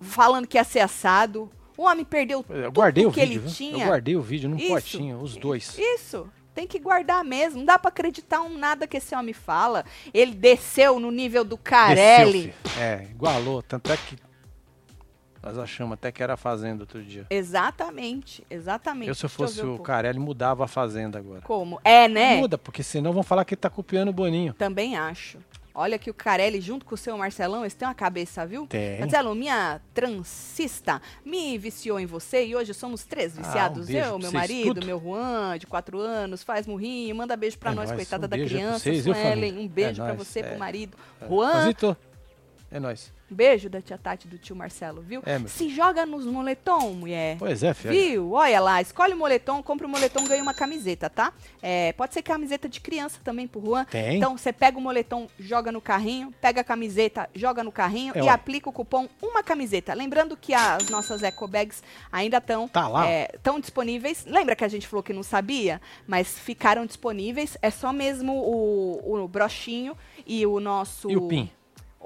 [0.01, 1.51] falando que ia ser assado.
[1.77, 3.51] O homem perdeu Eu tudo guardei o que vídeo, ele viu?
[3.53, 3.85] tinha.
[3.85, 4.69] Eu guardei o vídeo num Isso.
[4.69, 5.77] potinho, os dois.
[5.79, 6.27] Isso.
[6.55, 7.59] Tem que guardar mesmo.
[7.59, 9.85] Não dá pra acreditar em nada que esse homem fala.
[10.15, 12.55] Ele desceu no nível do Carelli.
[12.65, 12.83] Desceu.
[12.83, 13.63] É, igualou.
[13.63, 14.17] Tanto é que
[15.47, 17.25] nós achamos até que era a Fazenda outro dia.
[17.31, 19.09] Exatamente, exatamente.
[19.09, 19.79] Eu, se eu fosse um o.
[19.79, 21.41] Carelli, mudava a Fazenda agora.
[21.43, 21.81] Como?
[21.85, 22.37] É, né?
[22.37, 24.53] Muda, porque senão vão falar que ele tá copiando o Boninho.
[24.55, 25.39] Também acho.
[25.79, 28.67] Olha que o Carelli, junto com o seu Marcelão, eles têm uma cabeça, viu?
[28.67, 28.99] Tem.
[28.99, 33.87] Marcelo, minha transista me viciou em você e hoje somos três Ah, um viciados.
[33.87, 34.87] beijo Eu, pra meu marido, tudo.
[34.87, 38.31] meu Juan, de quatro anos, faz murrinho, manda beijo pra É nós, nóis, coitada um
[38.31, 39.59] da criança, vocês, Suelen.
[39.59, 40.43] Um beijo É pra nóis, você, é.
[40.45, 40.97] pro marido.
[41.21, 41.29] É.
[41.29, 41.73] Juan,
[42.77, 43.13] é nóis.
[43.31, 45.21] beijo da tia Tati do tio Marcelo, viu?
[45.27, 47.37] É, meu Se joga nos moletom, mulher.
[47.39, 47.93] Pois é, filho.
[47.95, 48.33] Viu?
[48.33, 51.33] Olha lá, escolhe o moletom, compra o moletom, ganha uma camiseta, tá?
[51.61, 53.85] É, pode ser camiseta de criança também pro Juan.
[53.87, 54.17] Tem.
[54.19, 58.21] Então você pega o moletom, joga no carrinho, pega a camiseta, joga no carrinho É,
[58.21, 58.29] e ué.
[58.29, 59.93] aplica o cupom uma camiseta.
[59.95, 63.05] Lembrando que as nossas eco bags ainda estão Tá lá.
[63.35, 64.25] estão disponíveis.
[64.27, 67.57] Lembra que a gente falou que não sabia, mas ficaram disponíveis.
[67.61, 71.51] É só mesmo o, o brochinho e o nosso E o pin?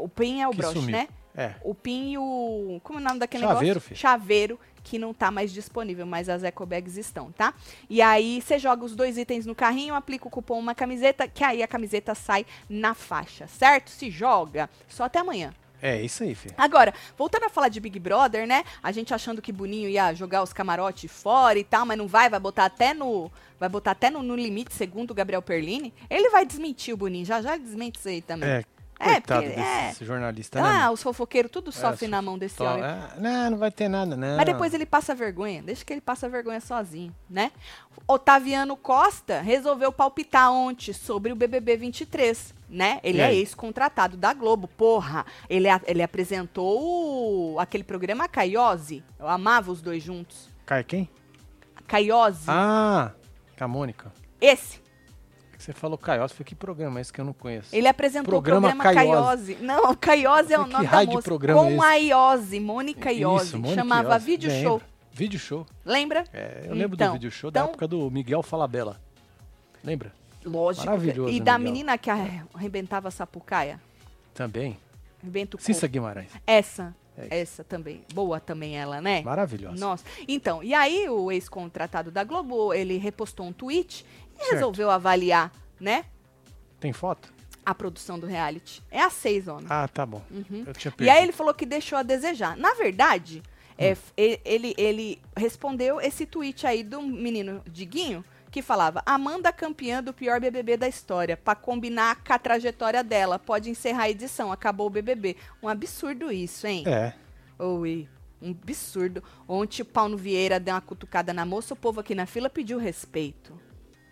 [0.02, 0.90] O pin é o Que broche, sumiu.
[0.92, 1.08] né?
[1.36, 1.54] É.
[1.62, 2.80] O pin e o.
[2.82, 3.80] Como é o nome daquele Chaveiro, negócio?
[3.88, 3.98] filho.
[4.00, 7.54] Chaveiro, que não tá mais disponível, mas as eco bags estão, tá?
[7.88, 11.44] E aí você joga os dois itens no carrinho, aplica o cupom uma camiseta, que
[11.44, 13.90] aí a camiseta sai na faixa, certo?
[13.90, 14.68] Se joga.
[14.88, 15.54] Só até amanhã.
[15.82, 16.54] É isso aí, filho.
[16.58, 18.64] Agora, voltando a falar de Big Brother, né?
[18.82, 22.28] A gente achando que Boninho ia jogar os camarotes fora e tal, mas não vai,
[22.28, 23.30] vai botar até no.
[23.58, 25.94] Vai botar até no, no limite, segundo o Gabriel Perlini.
[26.10, 28.48] Ele vai desmentir o Boninho, já já desmente isso aí também.
[28.50, 28.64] É,
[29.00, 30.68] É, coitado porque- desse jornalista, né?
[30.82, 32.84] Ah, os fofoqueiros tudo sofrem É, na mão desse homem.
[32.84, 34.36] é, não, não vai ter nada, não.
[34.36, 35.62] Mas depois ele passa vergonha.
[35.62, 37.50] Deixa que ele passa vergonha sozinho, né?
[38.06, 43.00] Otaviano Costa resolveu palpitar ontem sobre o BBB 23, né?
[43.02, 44.68] Ele é ex-contratado da Globo.
[44.68, 49.02] Porra, ele, ele apresentou aquele programa Caiose.
[49.18, 50.48] Eu amava os dois juntos.
[50.66, 51.08] Cai quem?
[51.86, 52.44] Caiose.
[52.48, 53.12] Ah,
[53.56, 54.12] com a Mônica.
[54.40, 54.79] Esse.
[55.60, 57.68] É Você falou Caios, foi que programa é esse que eu não conheço?
[57.76, 59.54] Ele apresentou Programa o programa Caiose.
[59.54, 59.64] Caiose.
[59.64, 61.22] Não, Caiose é o nome da moça.
[61.22, 61.84] programa é Com esse?
[61.84, 63.56] a Iose, Mônica Iose.
[63.56, 64.50] Mônica Chamava Iose, Vídeo.
[64.50, 64.82] Show.
[65.12, 65.66] Vídeo show.
[65.84, 66.24] Lembra?
[66.32, 68.98] É, eu lembro do Então, vídeo show da então- época do Miguel Falabella.
[69.84, 70.12] Lembra?
[70.44, 70.86] Lógico.
[70.86, 71.72] Maravilhoso, E da Miguel.
[71.72, 73.78] menina que arre- arrebentava a sapucaia?
[74.32, 74.78] Também.
[75.22, 75.86] Arrebenta o Cissa.
[75.86, 76.30] Guimarães.
[76.46, 76.94] Essa.
[77.18, 77.40] É.
[77.40, 78.02] Essa também.
[78.14, 79.20] Boa também ela, né?
[79.20, 79.76] Maravilhosa.
[79.78, 80.04] Nossa.
[80.26, 84.06] Então, e aí o ex-contratado da Globo, ele repostou um tweet
[84.40, 84.52] e Certo.
[84.54, 86.04] resolveu avaliar, né?
[86.78, 87.32] Tem foto?
[87.64, 88.82] A produção do reality.
[88.90, 89.66] É a seis, Ona.
[89.68, 90.22] Ah, tá bom.
[90.30, 90.64] Uhum.
[90.66, 92.56] Eu tinha E aí ele falou que deixou a desejar.
[92.56, 93.74] Na verdade, Hum.
[93.76, 99.52] é, f- e- ele, ele respondeu esse tweet aí do menino Diguinho, que falava, Amanda
[99.52, 104.10] campeã do pior BBB da história, pra combinar com a trajetória dela, pode encerrar a
[104.10, 105.36] edição, acabou o BBB.
[105.62, 106.82] Um absurdo isso, hein?
[106.86, 107.12] É.
[107.58, 108.08] Oi,
[108.42, 109.22] um absurdo.
[109.46, 112.78] Ontem o Paulo Vieira deu uma cutucada na moça, o povo aqui na fila pediu
[112.78, 113.52] respeito.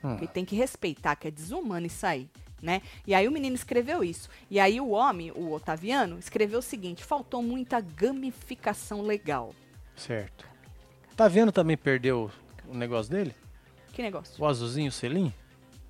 [0.02, 0.16] Hum.
[0.16, 2.28] Que tem que respeitar, que é desumano isso aí,
[2.62, 2.82] né?
[3.06, 4.28] E aí o menino escreveu isso.
[4.50, 9.54] E aí o homem, o Otaviano, escreveu o seguinte: faltou muita gamificação legal.
[9.96, 10.46] Certo.
[11.16, 12.30] Tá vendo também perdeu
[12.68, 13.34] o negócio dele?
[13.92, 14.40] Que negócio?
[14.40, 15.32] O azulzinho, o selim?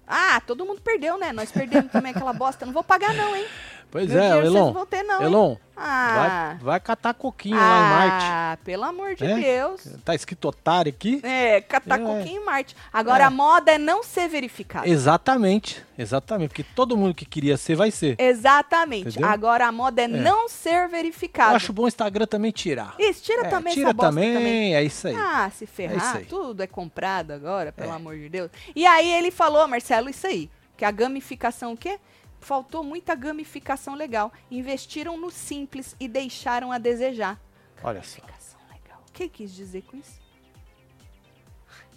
[0.07, 1.33] Ah, todo mundo perdeu, né?
[1.33, 2.65] Nós perdemos também aquela bosta.
[2.65, 3.47] Não vou pagar, não, hein?
[3.91, 4.73] Pois Meu é, Elon.
[4.75, 5.23] não ter, não.
[5.23, 8.27] Elon, Ah, vai, vai catar coquinho lá em Marte.
[8.29, 9.35] ah, pelo amor de É?
[9.35, 9.89] Deus.
[10.05, 11.21] Tá escrito otário aqui?
[11.23, 12.03] É, catar É.
[12.05, 12.77] coquinho em Marte.
[12.93, 13.27] Agora, É.
[13.27, 14.87] a moda é não ser verificado.
[14.87, 16.49] Exatamente, exatamente.
[16.49, 18.17] Porque todo mundo que queria ser, vai ser.
[18.19, 19.09] Exatamente.
[19.09, 19.29] Entendeu?
[19.29, 21.55] Agora, a moda é, não ser Eu verificado.
[21.57, 22.95] acho bom o Instagram também tirar.
[22.99, 24.75] Isso, tira É, também tira também, também.
[24.75, 25.15] é isso aí.
[25.17, 27.95] Ah, se É ferrar, tudo é comprado agora, pelo É.
[27.95, 28.51] amor de Deus.
[28.77, 31.99] E aí ele falou, Marcelo, isso aí, que a gamificação o quê?
[32.41, 34.33] Faltou muita gamificação legal.
[34.51, 37.41] Investiram no simples e deixaram a desejar.
[37.83, 38.21] Olha só.
[38.21, 39.03] Gamificação legal.
[39.09, 40.21] O que quis dizer com isso?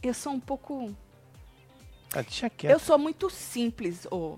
[0.01, 0.95] Eu sou um pouco...
[2.13, 4.37] Ah, deixa Eu sou muito simples, ô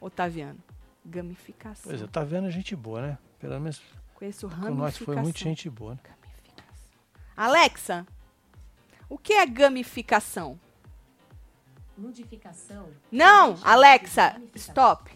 [0.00, 0.58] Otaviano.
[1.04, 1.90] Gamificação.
[1.90, 3.18] Pois é, tá vendo gente boa, né?
[3.38, 3.80] Pelo menos
[4.14, 4.76] Conheço ramificação.
[4.76, 5.94] nós foi muita gente boa.
[5.94, 6.00] Né?
[6.02, 6.90] Gamificação.
[7.36, 8.06] Alexa,
[9.08, 10.58] o que é gamificação?
[11.96, 12.88] Nudificação.
[13.10, 15.10] Não, Alexa, stop.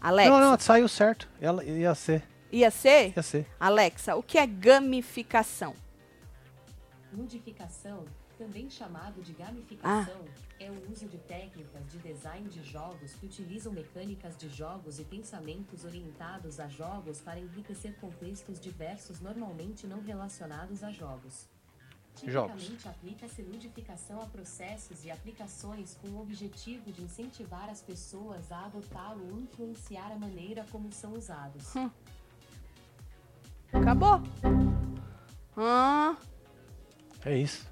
[0.00, 1.28] Alexa, Não, não, saiu certo.
[1.40, 3.12] Ela ia ser, ia ser?
[3.16, 3.46] ia ser.
[3.60, 5.74] Alexa, o que é gamificação?
[7.12, 8.04] Nudificação,
[8.36, 10.54] também chamado de gamificação, Ah.
[10.58, 15.04] é o uso de técnicas de design de jogos que utilizam mecânicas de jogos e
[15.04, 21.46] pensamentos orientados a jogos para enriquecer contextos diversos normalmente não relacionados a jogos.
[22.26, 22.62] Jogos.
[22.62, 28.66] Tipicamente aplica-se nudificação a processos e aplicações com o objetivo de incentivar as pessoas a
[28.66, 31.74] adotá-lo ou influenciar a maneira como são usados.
[33.72, 34.22] Acabou?
[35.56, 36.16] Ah,
[37.24, 37.66] É isso.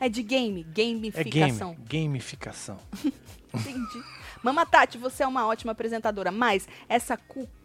[0.00, 1.74] é de game, É gamificação.
[1.74, 2.78] game, gamificação.
[3.52, 4.02] Entendi.
[4.42, 7.16] Mama Tati, você é uma ótima apresentadora, mas essa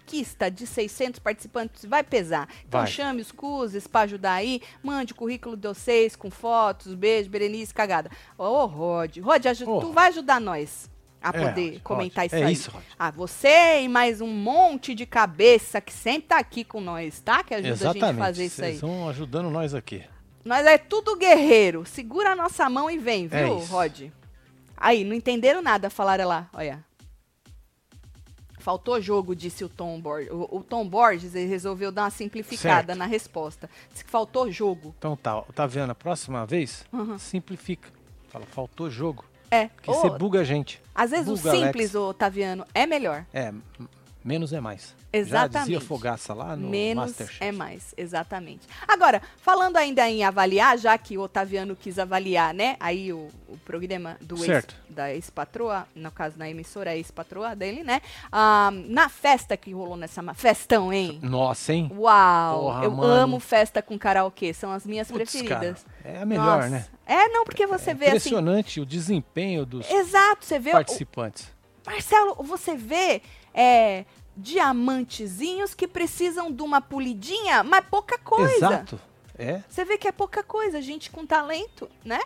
[0.07, 2.47] conquista de 600 participantes vai pesar.
[2.67, 2.89] Então Vai.
[2.89, 7.73] chame os CUSES para ajudar aí, mande o currículo de vocês com fotos, beijo, Berenice,
[7.73, 8.09] cagada.
[8.37, 9.95] Ô, Rod, Rod, aju- Ô, tu Rod.
[9.95, 10.89] vai ajudar nós
[11.21, 12.27] a É, poder Rod, comentar Rod.
[12.27, 12.53] isso É aí.
[12.53, 12.83] isso, Rod.
[12.99, 17.43] Ah, você e mais um monte de cabeça que sempre tá aqui com nós, tá?
[17.43, 18.19] Que ajuda a gente a Exatamente.
[18.19, 18.69] fazer isso aí.
[18.71, 20.03] Vocês vão ajudando nós aqui.
[20.43, 21.85] Nós é tudo guerreiro.
[21.85, 23.71] Segura a nossa mão e vem, É viu, isso.
[23.71, 24.01] Rod?
[24.75, 26.49] Aí, não entenderam nada, falaram lá.
[26.51, 26.83] Olha.
[28.63, 30.31] Faltou jogo, disse o Tom Borges.
[30.31, 32.97] O, o Tom Borges resolveu dar uma simplificada Certo.
[32.97, 33.69] na resposta.
[33.91, 34.95] Disse que faltou jogo.
[34.97, 35.89] Então tá, tá vendo?
[35.89, 37.17] A próxima vez, Uhum.
[37.19, 37.89] simplifica.
[38.29, 39.25] Fala, faltou jogo.
[39.51, 39.67] É.
[39.67, 40.81] Porque Ô, você buga a gente.
[40.95, 41.95] às vezes buga, o simples, Alex.
[41.95, 43.25] ô, Taviano, é melhor.
[43.33, 43.53] É,
[44.23, 44.95] menos é mais.
[45.13, 45.59] Já Exatamente.
[45.71, 47.43] dizia Fogaça lá no Menos Masterchef.
[47.43, 48.67] é mais, exatamente.
[48.87, 52.75] Agora, falando ainda em avaliar, já que o Otaviano quis avaliar, né?
[52.79, 57.83] Aí o, o programa do ex, da ex-patroa, no caso na emissora, é ex-patroa dele,
[57.83, 58.01] né?
[58.31, 61.19] Ah, na festa que rolou nessa festão, hein?
[61.21, 61.91] Nossa, hein?
[61.95, 62.59] Uau!
[62.61, 63.13] Porra, eu mano.
[63.13, 65.85] amo festa com karaokê, são as minhas Putz, preferidas.
[66.03, 66.69] cara, é a melhor, Nossa.
[66.69, 66.85] né?
[67.05, 68.15] É, não, porque você É vê assim.
[68.17, 70.69] impressionante o desempenho dos Exato, você vê.
[70.71, 71.53] o- participantes.
[71.85, 73.21] Marcelo, você vê
[73.53, 78.55] é, diamantezinhos que precisam de uma polidinha, mas pouca coisa.
[78.55, 78.99] Exato.
[79.37, 79.61] É.
[79.67, 82.19] Você vê que é pouca coisa, gente com talento, né?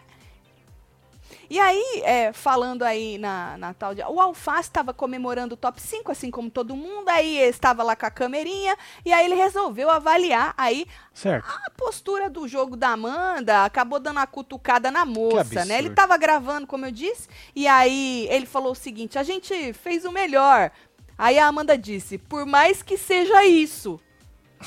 [1.49, 4.01] E aí, é, falando aí na, na tal de.
[4.03, 8.05] O Alface estava comemorando o top 5, assim como todo mundo, aí estava lá com
[8.05, 11.49] a camerinha, e aí ele resolveu avaliar aí Certo.
[11.49, 15.77] a postura do jogo da Amanda, acabou dando uma cutucada na moça, né?
[15.77, 15.95] Ele absurdo.
[15.95, 20.11] tava gravando, como eu disse, e aí ele falou o seguinte: a gente fez o
[20.11, 20.71] melhor.
[21.17, 23.99] Aí a Amanda disse: por mais que seja isso.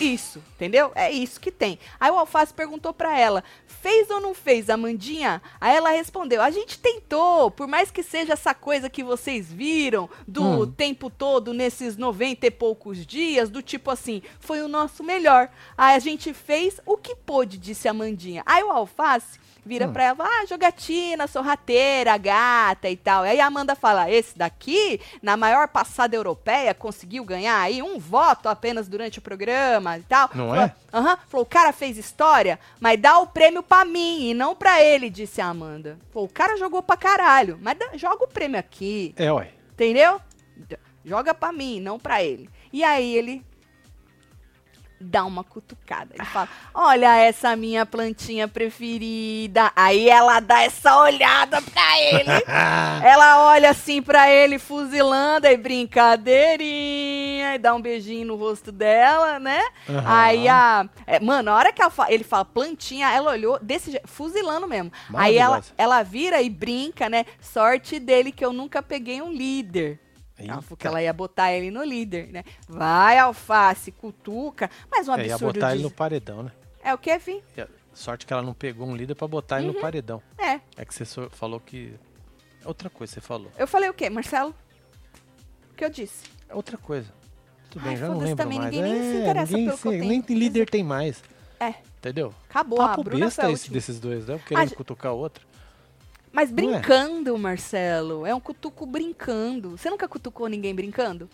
[0.01, 0.93] Isso, entendeu?
[0.95, 1.77] É isso que tem.
[1.99, 5.43] Aí o Alface perguntou pra ela: fez ou não fez, Amandinha?
[5.61, 10.09] Aí ela respondeu: a gente tentou, por mais que seja essa coisa que vocês viram
[10.29, 10.71] do Hum.
[10.71, 15.51] tempo todo nesses 90 e poucos dias, do tipo assim, foi o nosso melhor.
[15.77, 18.45] Aí a gente fez o que pôde, disse a Amandinha.
[18.47, 19.93] Aí o Alface vira Hum.
[19.93, 23.23] pra ela, ah, jogatina, sorrateira, gata e tal.
[23.25, 28.49] Aí a Amanda fala, esse daqui, na maior passada europeia, conseguiu ganhar aí um voto
[28.49, 30.31] apenas durante o programa e tal.
[30.35, 30.75] Não Falou, é?
[30.93, 34.83] Aham, falou, o cara fez história, mas dá o prêmio pra mim e não pra
[34.83, 35.99] ele, disse a Amanda.
[36.13, 39.51] Falou, o cara jogou pra caralho, mas dá- joga o prêmio aqui, É, ué.
[39.73, 40.21] entendeu?
[41.05, 42.49] Joga pra mim, não pra ele.
[42.73, 43.43] E aí ele
[45.01, 46.11] dá uma cutucada.
[46.15, 49.73] Ele fala: Olha essa minha plantinha preferida.
[49.75, 52.29] Aí ela dá essa olhada pra ele.
[53.05, 59.39] ela olha assim pra ele, fuzilando, aí brincadeirinha, e dá um beijinho no rosto dela,
[59.39, 59.61] né?
[59.89, 60.05] Aham.
[60.07, 60.89] Aí a.
[61.07, 64.93] é, mano, a hora que fa- ele fala plantinha, ela olhou desse jeito, fuzilando mesmo.
[65.15, 67.25] Aí ela, ela vira e brinca, né?
[67.41, 69.99] Sorte dele que eu nunca peguei um líder.
[70.49, 72.45] Ela falou que ela ia botar ele no líder, né?
[72.69, 74.71] Vai, alface, cutuca.
[74.91, 76.53] Mas um É, ia absurdo botar ele no paredão, né?
[76.83, 77.43] É o que, Fim?
[77.57, 79.75] Ia- Sorte que ela não pegou um líder pra botar ele Uhum.
[79.75, 80.23] no paredão.
[80.39, 80.61] É.
[80.77, 81.95] É que você falou que.
[82.65, 83.51] É outra coisa, você falou.
[83.59, 84.55] Eu falei o quê, Marcelo?
[85.73, 86.25] O que eu disse?
[86.49, 87.13] É outra coisa.
[87.69, 88.71] Tudo Ai, bem, já não lembro também, mais.
[88.75, 89.99] ninguém nem se É, interessa ninguém pelo que eu se-.
[89.99, 91.23] Nem líder tem mais.
[91.59, 91.75] É.
[91.99, 92.33] Entendeu?
[92.49, 93.75] Acabou, a Papo Bruna besta a esse última.
[93.75, 94.35] desses dois, né?
[94.37, 95.47] Um Querendo já- cutucar o outro.
[96.33, 96.53] Mas é?
[96.53, 98.25] brincando, Marcelo.
[98.27, 99.71] É um cutuco brincando.
[99.77, 101.29] Você nunca cutucou ninguém brincando?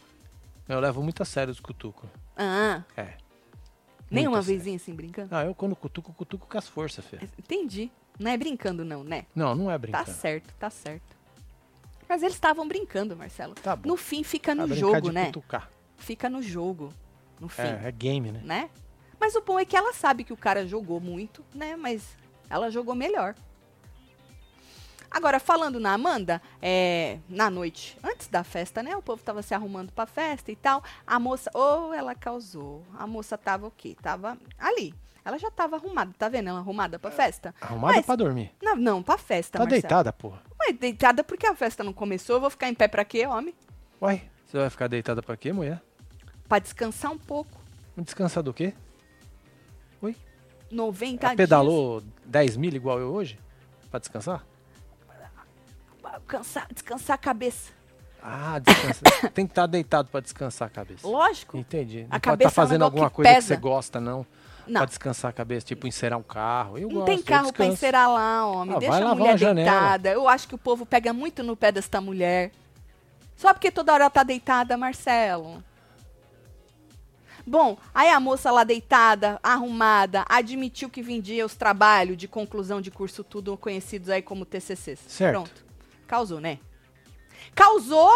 [0.69, 2.09] Eu levo muito a sério os cutucos.
[2.37, 3.15] Ah, É.
[4.11, 5.35] nenhuma a vezinha assim brincando?
[5.35, 7.19] Ah, eu quando cutuco, cutuco com as forças, Fê.
[7.39, 7.91] Entendi.
[8.19, 9.27] Não é brincando, não, né?
[9.35, 10.11] Não, não é Tá brincando.
[10.11, 11.15] certo, tá certo.
[12.09, 13.55] Mas eles estavam brincando, Marcelo.
[13.55, 13.89] Tá bom.
[13.91, 15.27] No fim, fica Vai no brincar jogo, de né?
[15.27, 15.71] cutucar.
[15.99, 16.93] Fica no jogo.
[17.39, 18.41] No fim, É, é game, né?
[18.45, 18.71] né?
[19.21, 21.77] Mas o bom é que ela sabe que o cara jogou muito, né?
[21.77, 22.17] Mas
[22.49, 23.35] ela jogou melhor.
[25.17, 28.95] Agora, falando na Amanda, é, na noite antes da festa, né?
[28.95, 30.85] O povo tava se arrumando pra festa e tal.
[31.07, 32.85] A moça, ou ela causou.
[32.99, 33.97] A moça tava o quê?
[34.03, 34.93] Tava ali.
[35.25, 36.51] Ela já tava arrumada, tá vendo?
[36.51, 37.55] Ela arrumada pra festa?
[37.63, 38.53] Arrumada Mas- pra dormir.
[38.63, 39.81] Não, não, pra festa, Tá Marcelo.
[39.81, 40.43] deitada, porra.
[40.59, 42.37] Mas deitada porque a festa não começou.
[42.37, 43.55] Eu vou ficar em pé pra quê, homem?
[44.03, 45.81] Uai, você vai ficar deitada pra quê, mulher?
[46.47, 47.59] Pra descansar um pouco.
[47.97, 48.75] Descansar do quê?
[50.71, 53.39] 90 Ela pedalou 10 mil igual eu hoje?
[53.89, 54.45] Pra descansar?
[56.27, 57.73] Cansar, descansar a cabeça.
[58.23, 59.31] Ah, descansar.
[59.35, 61.07] Tem que estar deitado pra descansar a cabeça.
[61.07, 61.57] Lógico.
[61.57, 62.01] Entendi.
[62.01, 63.47] Não A pode cabeça estar é fazendo negócio alguma que coisa que pesa.
[63.49, 64.27] você gosta, não.
[64.67, 64.81] Não.
[64.81, 66.77] Pra descansar a cabeça, tipo encerar um carro.
[66.77, 67.73] Eu Não gosto, tem carro pra descanso.
[67.73, 68.75] encerar lá, homem.
[68.75, 70.11] Ah, Deixa a mulher deitada.
[70.11, 72.51] Eu acho que o povo pega muito no pé desta mulher.
[73.37, 75.63] Só porque toda hora ela tá deitada, Marcelo.
[77.47, 82.91] Bom, aí a moça lá deitada, arrumada, admitiu que vendia os trabalhos de conclusão de
[82.91, 84.99] curso tudo conhecidos aí como TCCs.
[85.07, 85.33] Certo.
[85.33, 85.66] Pronto.
[86.07, 86.59] Causou, né?
[87.55, 88.11] Causou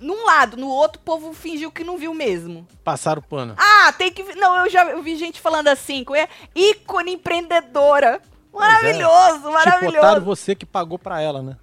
[0.00, 2.66] num lado, no outro o povo fingiu que não viu mesmo.
[2.84, 3.54] Passaram o pano.
[3.58, 4.22] Ah, tem que.
[4.34, 8.20] Não, eu já eu vi gente falando assim, é ícone empreendedora.
[8.52, 9.98] Maravilhoso, Tipo, maravilhoso.
[9.98, 11.56] otário você que pagou pra ela, né?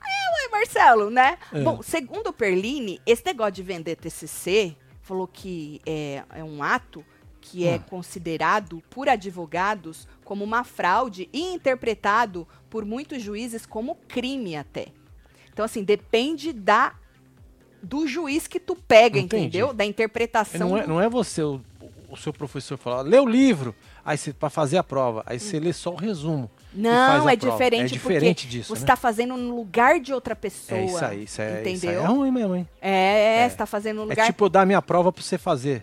[0.00, 1.36] Ai, Marcelo, né?
[1.52, 1.60] É.
[1.60, 7.04] Bom, segundo o Perline, esse negócio de vender TCC falou que é, é um ato
[7.40, 7.80] que é Hum.
[7.88, 14.88] considerado por advogados como uma fraude e interpretado por muitos juízes como crime até.
[15.52, 16.94] Então, assim, depende da
[17.82, 19.44] do juiz que tu pega, Entendi.
[19.46, 19.72] entendeu?
[19.72, 20.68] Da interpretação.
[20.70, 21.60] Não é, do- não é você, o,
[22.10, 23.72] o seu professor falar, lê o livro,
[24.04, 25.22] aí você, pra fazer a prova.
[25.24, 26.50] Aí você lê só o resumo.
[26.74, 28.84] Não, é diferente, É diferente porque disso, você né?
[28.84, 30.78] está fazendo no lugar de outra pessoa.
[30.80, 32.02] É isso aí, isso é, isso aí entendeu?
[32.02, 32.68] é ruim mesmo, hein?
[32.80, 33.48] É, É.
[33.48, 34.26] você tá fazendo no É lugar.
[34.26, 35.82] tipo eu dar minha prova pra você fazer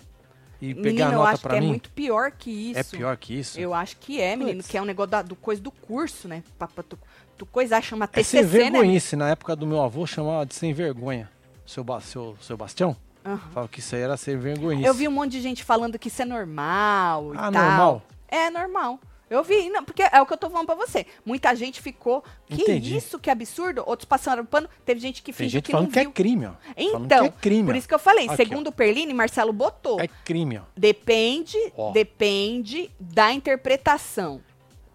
[0.62, 1.68] e pegar menino, a eu nota acho pra que é mim.
[1.68, 2.80] muito pior que isso.
[2.80, 3.60] É pior que isso?
[3.60, 4.72] Eu acho que é, menino, Puts.
[4.72, 6.44] que é um negócio da- do coisa do curso, né?
[6.58, 6.98] Pra, pra tu,
[7.38, 8.72] tu coisar chama É sem TCC, né?
[8.72, 9.16] vergonhice.
[9.16, 11.30] Na época do meu avô chamava de sem vergonha.
[11.66, 12.96] Seu, ba seu, seu Bastião?
[13.26, 13.38] Aham.
[13.52, 14.86] Falava que isso aí era sem vergonhice.
[14.88, 17.64] Eu vi um monte de gente falando que isso é normal e Ah, tal.
[17.64, 18.02] normal?
[18.28, 19.00] É normal.
[19.30, 21.06] Eu vi, não, porque é o que eu tô falando pra você.
[21.26, 22.96] Muita gente ficou, que Entendi.
[22.98, 23.84] isso, que absurdo.
[23.86, 24.70] Outros passaram pano.
[24.86, 26.12] Teve gente que Tem fingiu gente que não falando que é viu.
[26.12, 26.52] crime, ó.
[26.78, 27.78] Então, é crime, por ó.
[27.78, 30.00] isso que eu falei, Aqui, segundo o Perline, Marcelo botou.
[30.00, 30.62] É crime, ó.
[30.78, 31.92] Depende, Ó.
[31.92, 34.42] depende da interpretação.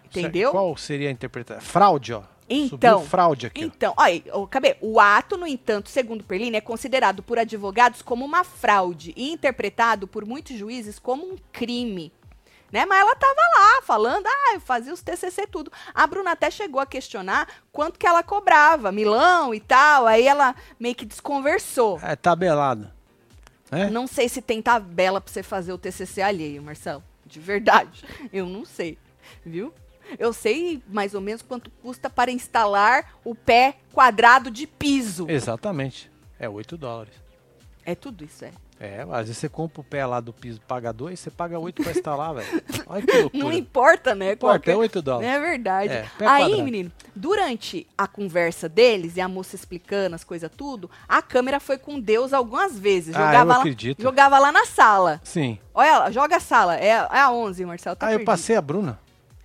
[0.04, 0.50] Entendeu?
[0.52, 1.62] Qual seria a interpretação?
[1.62, 2.22] Fraude, ó.
[2.52, 3.66] Então, Subiu fraude aqui, ó.
[3.66, 8.24] Então, olha, ô, Cabê, o ato, no entanto, segundo Perline, é considerado por advogados como
[8.24, 12.12] uma fraude e interpretado por muitos juízes como um crime.
[12.72, 12.86] Né?
[12.86, 15.72] Mas ela tava lá falando, ah, eu fazia os TCC tudo.
[15.94, 20.06] A Bruna até chegou a questionar quanto que ela cobrava, milão e tal.
[20.06, 21.98] Aí ela meio que desconversou.
[22.02, 22.90] É tabelado.
[23.70, 23.88] É?
[23.88, 27.02] Não sei se tem tabela pra você fazer o TCC alheio, Marcelo.
[27.24, 28.04] De verdade.
[28.32, 28.98] Eu não sei.
[29.44, 29.72] Viu?
[30.18, 35.26] Eu sei mais ou menos quanto custa para instalar o pé quadrado de piso.
[35.28, 36.10] Exatamente.
[36.38, 37.14] É 8 dólares.
[37.84, 38.52] É tudo isso, é.
[38.82, 41.82] É, às vezes você compra o pé lá do piso, paga 2, você paga 8
[41.82, 42.62] pra instalar, velho.
[42.86, 43.44] Olha que loucura.
[43.44, 44.32] Não importa, né?
[44.32, 45.28] Importa, qualquer- é 8 dólares.
[45.28, 45.92] É verdade.
[45.92, 46.62] É, Aí, quadrado.
[46.64, 51.76] menino, durante a conversa deles e a moça explicando as coisas tudo, a câmera foi
[51.76, 53.14] com Deus algumas vezes.
[53.14, 54.02] Ah, Jogava, eu lá, acredito.
[54.02, 55.20] jogava lá na sala.
[55.22, 55.58] Sim.
[55.74, 56.76] Olha lá, joga a sala.
[56.78, 57.96] É, é a 11, Marcelo.
[57.96, 58.26] Tá ah, eu perdido.
[58.26, 58.98] passei a Bruna.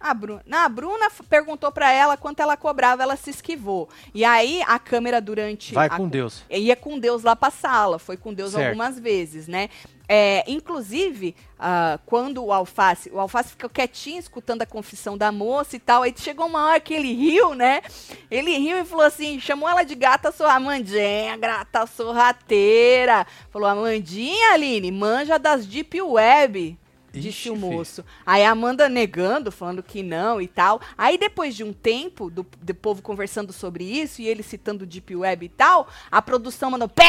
[0.08, 3.90] A Bruna, a Bruna perguntou pra ela quanto ela cobrava, ela se esquivou.
[4.14, 6.44] E aí a câmera durante Vai a com Deus.
[6.48, 8.68] ia com Deus lá pra sala, foi com Deus Certo.
[8.68, 9.68] algumas vezes, né?
[10.08, 15.76] É, inclusive, ah, quando o Alface, o Alface ficou quietinho escutando a confissão da moça
[15.76, 17.82] e tal, aí chegou uma hora que ele riu, né?
[18.30, 23.26] Ele riu e falou assim, chamou ela de gata sorra, Amandinha, gata sorrateira.
[23.52, 26.78] Falou, Amandinha, Aline, manja das deep web.
[27.20, 28.04] Disse Ixi, o moço.
[28.26, 30.80] Aí a Amanda negando, falando que não e tal.
[30.98, 35.16] Aí depois de um tempo, do, do povo conversando sobre isso e ele citando Deep
[35.16, 37.04] Web e tal, a produção mandou pé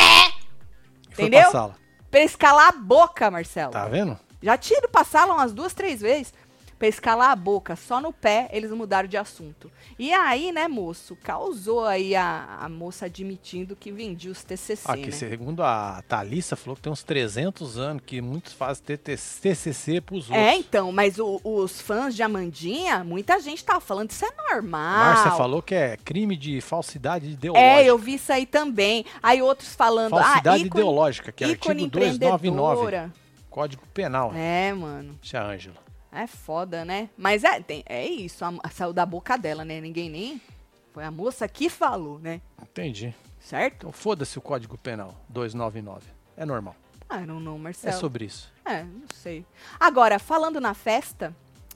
[1.10, 1.42] E foi Entendeu?
[1.42, 1.76] pra sala.
[2.10, 3.72] pra escalar a boca, Marcelo.
[3.72, 4.18] Tá vendo?
[4.42, 6.32] Já tiro pra sala umas duas, três vezes.
[6.78, 9.72] Pra escalar a boca, só no pé eles mudaram de assunto.
[9.98, 15.06] E aí, né, moço, causou aí a, a moça admitindo que vendia os TCC, Aqui,
[15.06, 15.10] né?
[15.10, 20.36] segundo a Thalissa, falou que tem uns 300 anos que muitos fazem TCC pros outros.
[20.46, 24.98] É, então, mas o- os fãs de Amandinha, muita gente tava falando, isso é normal.
[24.98, 27.80] Márcia falou que é crime de falsidade ideológica.
[27.80, 29.04] É, eu vi isso aí também.
[29.22, 33.12] Aí outros falando, Falsidade ah, ícone, ideológica, que é artigo 299, empreendedora.
[33.48, 34.32] Código Penal.
[34.34, 35.18] É, mano.
[35.22, 35.85] Tia Ângela.
[36.12, 37.10] É foda, né?
[37.16, 39.80] Mas é, tem- é isso, a, a- saiu da boca dela, né?
[39.80, 40.40] Ninguém nem.
[40.92, 42.40] Foi a moça que falou, né?
[42.62, 43.14] Entendi.
[43.40, 43.74] Certo?
[43.80, 46.06] Então foda-se o Código Penal 299.
[46.36, 46.74] É normal.
[47.08, 47.98] Ah, não, não, É Marcelo.
[48.00, 48.52] sobre isso.
[48.64, 49.44] É, não sei.
[49.78, 51.34] Agora, falando na festa,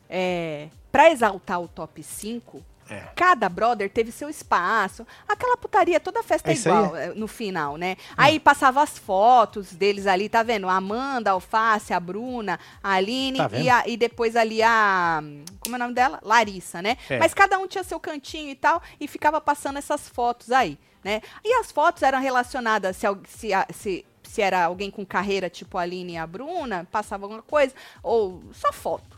[0.08, 3.00] é, pra exaltar o top 5, É.
[3.14, 5.06] cada brother teve seu espaço.
[5.28, 6.74] Aquela putaria, toda festa É é isso aí?
[6.76, 7.96] igual é, no final, né?
[8.16, 10.68] Aí passava as fotos deles ali, tá vendo?
[10.68, 15.22] A Amanda, a Alface, a Bruna, a Aline Tá e, a- e depois ali a.
[15.60, 16.18] Como é o nome dela?
[16.22, 16.96] Larissa, né?
[17.08, 17.18] É.
[17.18, 21.20] Mas cada um tinha seu cantinho e tal, e ficava passando essas fotos aí, né?
[21.44, 25.82] E as fotos eram relacionadas, se, se, se, se era alguém com carreira, tipo a
[25.82, 29.09] Aline e a Bruna, passava alguma coisa, ou só foto,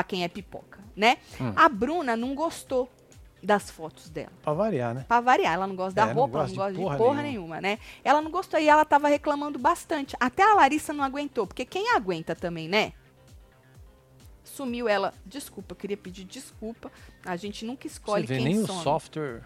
[0.00, 1.18] pra quem é pipoca, né?
[1.38, 1.52] Hum.
[1.54, 2.90] A Bruna não gostou
[3.42, 4.32] das fotos dela.
[4.42, 5.04] Pra variar, né?
[5.06, 6.82] Pra variar, ela não gosta da É, não roupa, ela gosta não de gosta de
[6.82, 7.60] porra porra, nenhuma.
[7.60, 7.60] nenhuma.
[7.60, 7.78] né?
[8.02, 10.16] Ela não gostou e ela tava reclamando bastante.
[10.18, 12.92] Até a Larissa não aguentou, porque quem aguenta também, né?
[14.44, 15.12] Sumiu ela.
[15.24, 16.90] Desculpa, eu queria pedir desculpa.
[17.24, 18.78] A gente nunca escolhe Você vê, quem nem some.
[18.78, 19.42] o software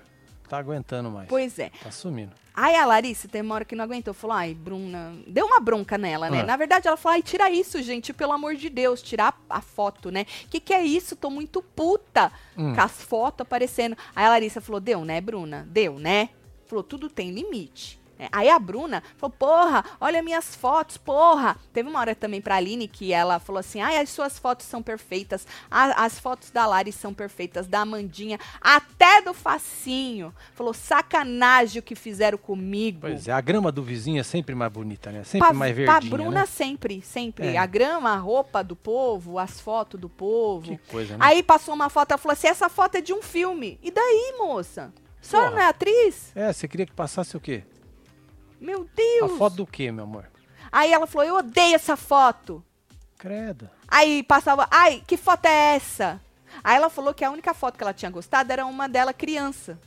[0.54, 1.28] tá aguentando mais.
[1.28, 1.70] Pois é.
[1.82, 2.32] Tá sumindo.
[2.56, 5.98] Aí a Larissa tem uma hora que não aguentou, falou, ai, Bruna, deu uma bronca
[5.98, 6.42] nela, né?
[6.42, 6.44] Ah.
[6.44, 9.60] Na verdade, ela falou, ai, tira isso, gente, pelo amor de Deus, tirar a, a
[9.60, 10.24] foto, né?
[10.48, 11.16] Que que é isso?
[11.16, 12.72] Tô muito puta Hum.
[12.74, 13.96] com as fotos aparecendo.
[14.14, 15.66] Aí a Larissa falou, deu, né, Bruna?
[15.68, 16.28] Deu, né?
[16.66, 18.00] Falou, tudo tem limite.
[18.24, 18.28] Né?
[18.32, 21.56] Aí a Bruna falou, porra, olha minhas fotos, porra.
[21.72, 24.82] Teve uma hora também pra Aline que ela falou assim, ai, as suas fotos são
[24.82, 30.34] perfeitas, a- as fotos da Lari são perfeitas, da Amandinha, até do Facinho.
[30.54, 33.00] Falou, sacanagem o que fizeram comigo.
[33.02, 35.22] Pois é, a grama do vizinho é sempre mais bonita, né?
[35.24, 36.46] Sempre Pra, mais pra verdinha, Bruna né?
[36.46, 37.46] sempre, sempre.
[37.48, 37.56] É.
[37.58, 40.66] A grama, a roupa do povo, as fotos do povo.
[40.66, 41.24] Que coisa, né?
[41.24, 43.78] Aí passou uma foto, ela falou assim, essa foto é de um filme.
[43.82, 44.92] E daí, moça?
[45.30, 45.50] Porra.
[45.52, 46.32] não é atriz?
[46.34, 47.64] É, você queria que passasse o quê?
[48.60, 49.32] Meu Deus!
[49.32, 50.30] A foto do quê, meu amor?
[50.70, 52.64] Aí ela falou, eu odeio essa foto.
[53.18, 53.70] Credo.
[53.88, 56.20] Aí passava, ai, que foto é essa?
[56.62, 59.78] Aí ela falou que a única foto que ela tinha gostado era uma dela criança.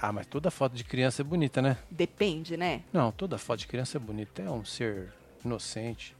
[0.00, 1.76] Ah, mas toda foto de criança é bonita, né?
[1.90, 2.82] Depende, né?
[2.92, 4.40] Não, toda foto de criança é bonita.
[4.40, 5.12] É um ser
[5.44, 6.16] inocente.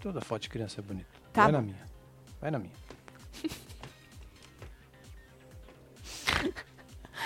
[0.00, 1.08] Toda foto de criança é bonita.
[1.32, 1.58] Tá Vai bom.
[1.58, 1.84] na minha.
[2.40, 2.74] Vai na minha.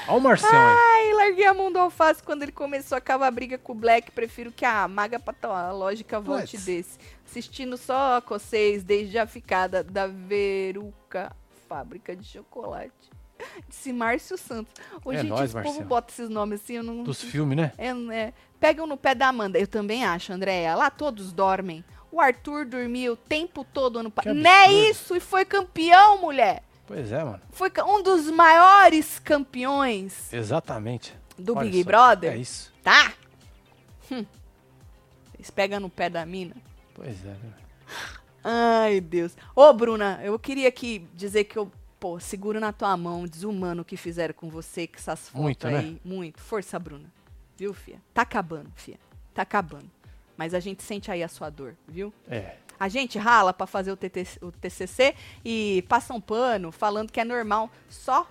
[0.09, 0.77] Olha o Marcelo aí.
[0.79, 4.11] Ai, larguei a mão do alface quando ele começou a cavar briga com o Black.
[4.11, 6.65] Prefiro que a maga patológica volte Puts.
[6.65, 6.99] desse.
[7.27, 11.35] Assistindo só com vocês desde a ficada da Veruca
[11.69, 13.11] Fábrica de Chocolate.
[13.69, 14.73] Disse Márcio Santos.
[15.05, 17.03] Ô, É gente, nóis, esse povo bota esses nomes assim, eu não...
[17.03, 17.73] Dos filmes, né?
[17.79, 19.59] É, é, pegam no pé da Amanda.
[19.59, 20.75] Eu também acho, Andréia.
[20.75, 21.85] Lá todos dormem.
[22.11, 24.35] O Arthur dormiu o tempo todo ano passado.
[24.35, 25.17] Não é isso?
[25.17, 26.63] E foi campeão, mulher.
[26.87, 27.41] Pois é, mano.
[27.51, 31.15] Foi um dos maiores campeões Exatamente.
[31.39, 31.85] do Olha Big só.
[31.87, 32.33] Brother.
[32.33, 32.73] É isso.
[32.83, 33.13] Tá?
[34.11, 34.27] Hum.
[35.35, 36.55] Eles pegam no pé da mina.
[36.95, 37.29] Pois é.
[37.29, 37.53] né?
[38.45, 39.37] Ai, Deus.
[39.55, 41.71] Ô, Bruna, eu queria aqui dizer que eu,
[42.01, 45.67] pô, seguro na tua mão, desumano o que fizeram com você, com essas fotos Muito,
[45.69, 45.79] né?
[45.79, 46.01] aí.
[46.05, 46.41] Muito.
[46.41, 47.11] Força, Bruna.
[47.57, 48.01] Viu, fia?
[48.13, 48.99] Tá acabando, fia.
[49.33, 49.91] Tá acabando.
[50.37, 52.13] Mas a gente sente aí a sua dor, viu?
[52.29, 52.57] É.
[52.83, 55.15] A gente rala pra fazer o, TT o TCC
[55.45, 57.71] e passa um pano falando que é normal.
[57.89, 58.29] Só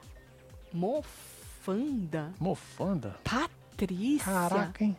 [0.74, 2.34] mofanda.
[2.38, 3.16] Mofanda?
[3.24, 4.26] Patrícia.
[4.26, 4.98] Caraca, hein?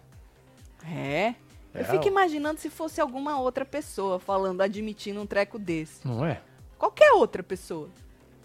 [0.91, 1.35] É.
[1.75, 2.09] Eu É, fico ó.
[2.09, 6.07] imaginando se fosse alguma outra pessoa falando, admitindo um treco desse.
[6.09, 6.41] Não é?
[6.79, 7.91] Qualquer outra pessoa.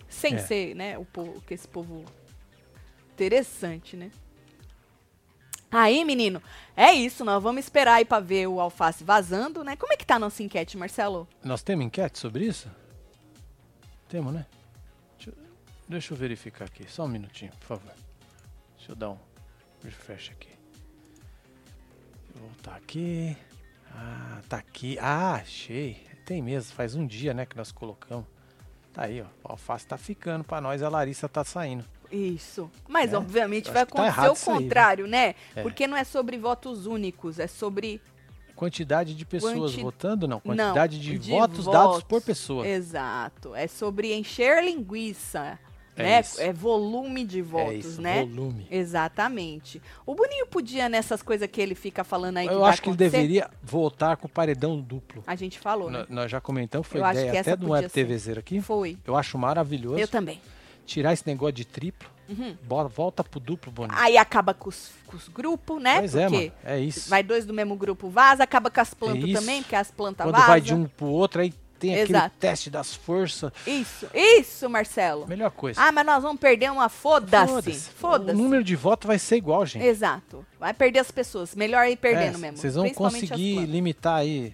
[0.10, 0.38] Sem É.
[0.40, 2.04] ser, né, o povo, que esse povo
[3.14, 4.12] interessante, né?
[5.70, 6.42] Aí, menino,
[6.76, 9.76] é isso, nós vamos esperar aí pra ver o alface vazando, né?
[9.76, 11.28] Como é que tá a nossa enquete, Marcelo?
[11.44, 12.70] Nós temos enquete sobre isso?
[14.08, 14.46] Temos, né?
[15.18, 15.36] Deixa, eu-
[15.90, 16.90] deixa eu verificar aqui.
[16.90, 17.94] Só um minutinho, por favor.
[18.78, 19.18] Deixa eu dar um
[19.84, 20.50] refresh aqui.
[22.36, 23.36] Voltar aqui.
[23.94, 24.98] Ah, tá aqui.
[25.00, 26.02] Ah, achei.
[26.26, 26.74] Tem mesmo.
[26.74, 28.26] Faz um dia, né, que nós colocamos.
[28.94, 29.26] Tá aí, ó.
[29.44, 30.82] O alface tá ficando pra nós.
[30.82, 31.84] A Larissa tá saindo.
[32.12, 32.70] Isso.
[32.88, 34.62] Mas, É, obviamente, eu vai tá acontecer errado o isso aí, né?
[34.64, 35.36] contrário, né?
[35.56, 35.62] É.
[35.62, 38.02] Porque não é sobre votos únicos, é sobre.
[38.56, 40.42] Quantidade de pessoas Quanti- votando, não.
[40.44, 42.04] Não, Quantidade de, de votos, dados votos.
[42.04, 42.68] por pessoa.
[42.68, 43.54] Exato.
[43.54, 45.60] É sobre encher linguiça.
[45.96, 46.20] É né?
[46.22, 46.40] isso.
[46.40, 48.20] é volume de votos, é isso, né?
[48.24, 48.68] volume.
[48.70, 49.82] Exatamente.
[50.06, 53.50] O Boninho podia, nessas coisas que ele fica falando aí Eu acho que ele deveria
[53.64, 55.24] voltar com o paredão duplo.
[55.26, 56.06] A gente falou, né?
[56.08, 58.06] Nó- Nós já comentamos, foi Eu ideia até do Web ser.
[58.06, 58.62] TVzeiro aqui.
[58.62, 58.96] Foi.
[59.06, 59.98] Eu acho maravilhoso.
[59.98, 60.40] Eu também.
[60.88, 62.10] Tirar esse negócio de triplo.
[62.30, 62.58] Uhum.
[62.64, 63.98] Bora, volta pro duplo, Boninho.
[63.98, 66.00] Aí acaba com os, com os grupos, né?
[66.00, 66.54] pois é, Porque mano.
[66.66, 67.10] É isso.
[67.10, 69.40] vai dois do mesmo grupo, vaza, acaba com as plantas isso.
[69.40, 70.48] também, porque as plantas Quando vazam.
[70.48, 72.36] vai de um pro outro, aí tem aquele Exato.
[72.40, 73.52] teste das forças.
[73.66, 75.26] Isso, isso, Marcelo.
[75.28, 75.80] Melhor coisa.
[75.80, 77.48] Ah, mas nós vamos perder uma foda-se.
[77.54, 77.90] Foda-se.
[77.92, 78.38] Foda-se.
[78.40, 79.86] O número de votos vai ser igual, gente.
[79.86, 80.46] Exato.
[80.60, 81.56] Vai perder as pessoas.
[81.56, 82.58] Melhor ir perdendo É, mesmo.
[82.58, 84.54] Vocês vão conseguir limitar aí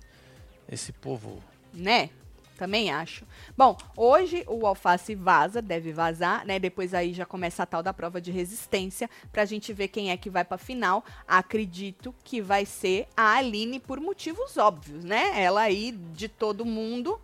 [0.72, 1.42] esse povo.
[1.74, 2.10] né?
[2.56, 3.26] Também acho.
[3.56, 6.58] Bom, hoje o alface vaza, deve vazar, né?
[6.58, 10.18] Depois aí já começa a tal da prova de resistência pra gente ver quem é
[10.18, 11.04] que vai pra final.
[11.28, 15.40] Acredito que vai ser a Aline por motivos óbvios, né?
[15.40, 17.22] Ela aí de todo mundo.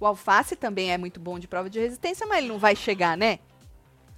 [0.00, 3.16] O alface também é muito bom de prova de resistência, mas ele não vai chegar,
[3.16, 3.38] né?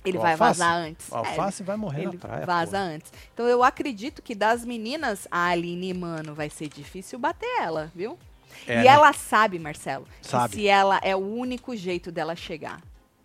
[0.04, 0.60] Ele O vai alface?
[0.60, 1.08] vazar antes.
[1.10, 2.46] O É, alface vai morrer ele na praia.
[2.46, 2.82] vaza porra.
[2.84, 3.12] antes.
[3.34, 8.18] Então eu acredito que das meninas, a Aline, mano, vai ser difícil bater ela, viu?
[8.66, 8.86] É, e né?
[8.86, 10.50] ela sabe, Marcelo, Sabe.
[10.56, 12.80] que se ela é o único jeito dela chegar.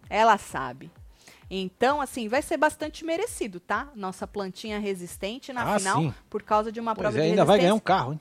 [0.10, 0.92] Ela sabe.
[1.50, 3.88] Então, assim, vai ser bastante merecido, tá?
[3.96, 6.14] Nossa plantinha resistente na Ah, final, sim.
[6.30, 8.20] por causa de uma Pois prova é, de ainda vai ganhar um carro, hein?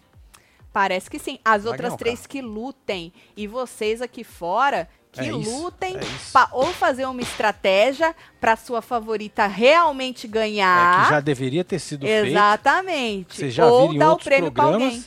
[0.73, 1.39] Parece que sim.
[1.45, 6.01] As Vai outras um três que lutem e vocês aqui fora que É lutem é
[6.01, 6.33] isso.
[6.33, 11.01] pra ou fazer uma estratégia pra sua favorita realmente ganhar.
[11.01, 12.29] É que já deveria ter sido feito.
[12.29, 13.37] Exatamente.
[13.37, 15.05] Vocês já ou dar o prêmio pra alguém.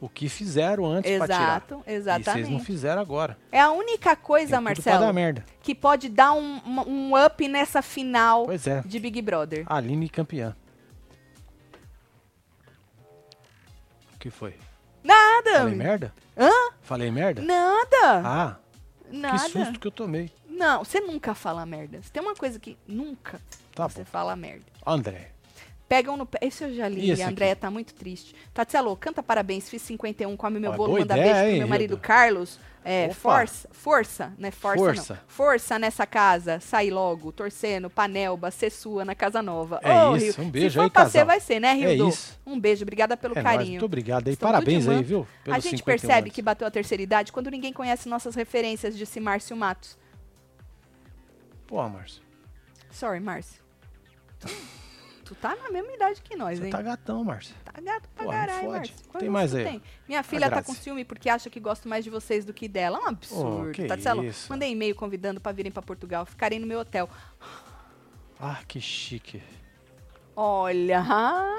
[0.00, 1.40] O que fizeram antes pra tirar.
[1.42, 2.50] Exato, E vocês exatamente.
[2.50, 3.36] não fizeram agora.
[3.50, 5.44] É a única coisa, Marcelo, merda.
[5.62, 8.82] que pode dar um, um up nessa final Pois é.
[8.84, 9.64] de Big Brother.
[9.66, 10.54] Aline campeã.
[14.14, 14.54] O que foi?
[15.02, 15.58] Nada!
[15.60, 16.14] Falei merda?
[16.36, 16.50] Hã?
[16.82, 17.42] Falei merda?
[17.42, 18.22] Nada!
[18.24, 18.56] Ah,
[19.10, 19.38] nada.
[19.44, 20.30] que susto que eu tomei.
[20.48, 22.00] Não, você nunca fala merda.
[22.02, 23.40] Se tem uma coisa que nunca
[23.74, 24.06] Tá você bom.
[24.06, 24.64] fala merda.
[24.84, 25.30] André.
[25.88, 26.38] Pegam no pé.
[26.42, 27.22] Esse eu já li, a aqui?
[27.22, 28.34] Andréia tá muito triste.
[28.52, 31.68] Tatselo, canta parabéns, fiz 51, come meu Ó, bolo, manda ideia, beijo pro hein, meu
[31.68, 32.02] marido Hilda?
[32.02, 32.60] Carlos.
[32.84, 33.14] É, Opa.
[33.14, 34.50] força, força, né?
[34.50, 35.14] Força, Força.
[35.14, 35.20] não.
[35.26, 39.78] Força nessa casa, sai logo, torcendo, panelba, ser sua na casa nova.
[39.82, 41.10] É Ô, isso, Rio, um beijo Se for aí, pra casal.
[41.20, 42.08] ser, vai ser, né, É Rildo?
[42.08, 42.38] isso.
[42.46, 43.70] Um beijo, obrigada pelo É nóis, carinho.
[43.72, 44.36] muito obrigado aí.
[44.36, 45.26] Parabéns aí, viu?
[45.46, 46.32] A gente 51 percebe anos.
[46.34, 49.98] que bateu a terceira idade quando ninguém conhece nossas referências, disse Márcio Matos.
[51.66, 52.22] Pô, Márcio.
[52.90, 53.60] Sorry, Márcio.
[55.28, 56.70] Tu tá na mesma idade que nós, Você hein?
[56.70, 57.54] tá gatão, Márcio.
[57.62, 58.70] Tá gato pra Pô, caralho.
[58.70, 58.94] Márcio.
[59.18, 59.82] Tem mais aí, tem?
[60.08, 62.96] Minha filha tá com ciúme porque acha que gosto mais de vocês do que dela.
[62.96, 63.72] É um absurdo.
[63.72, 64.50] que Tatselo, isso.
[64.50, 67.10] mandei e-mail convidando pra virem pra Portugal, ficarem no meu hotel.
[68.40, 69.42] Ah, que chique.
[70.34, 71.04] Olha.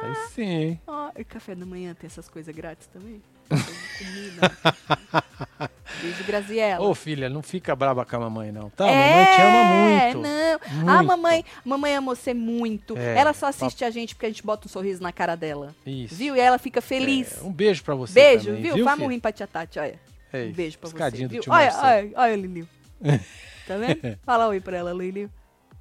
[0.02, 0.82] Aí sim, hein?
[0.88, 3.22] ah, e café da manhã tem essas coisas grátis também?
[4.00, 5.70] Comida.
[6.02, 6.86] Beijo, Graziela.
[6.86, 8.86] Ô, filha, não fica braba com a mamãe, não, tá?
[8.86, 10.28] A é, mamãe te ama muito.
[10.28, 10.76] Não.
[10.78, 10.90] Muito.
[10.90, 12.98] A mamãe, mamãe amou você muito.
[12.98, 15.76] É, ela só assiste a gente porque a gente bota um sorriso na cara dela.
[15.86, 16.16] Isso.
[16.16, 16.36] Viu?
[16.36, 17.38] E ela fica feliz.
[17.42, 18.76] É, um beijo pra você beijo, também, viu?
[18.76, 20.00] viu, um rim pra tia Tati, olha.
[20.32, 20.94] É um isso, beijo pra você.
[20.94, 21.42] piscadinha do Viu?
[21.42, 21.88] tio Olha, Marcelo.
[21.88, 22.70] olha, olha, Lilinho.
[23.68, 24.18] Tá vendo?
[24.26, 25.30] Fala oi pra ela, Lilinho.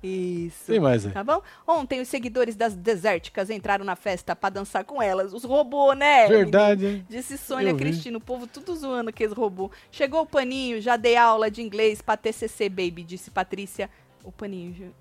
[0.01, 0.67] Isso.
[0.67, 1.13] Tem mais aí.
[1.13, 1.43] Tá bom?
[1.67, 5.33] Ontem os seguidores das desérticas entraram na festa pra dançar com elas.
[5.33, 6.29] Os robôs, né?
[6.29, 7.07] Verdade, hein?
[7.09, 7.75] Disse Sônia.
[7.75, 9.73] Cristina, o povo tudo zoando aqueles robôs.
[9.91, 13.91] Chegou o paninho, já dei aula de inglês pra TCC, baby, disse Patrícia.
[14.23, 14.95] O paninho,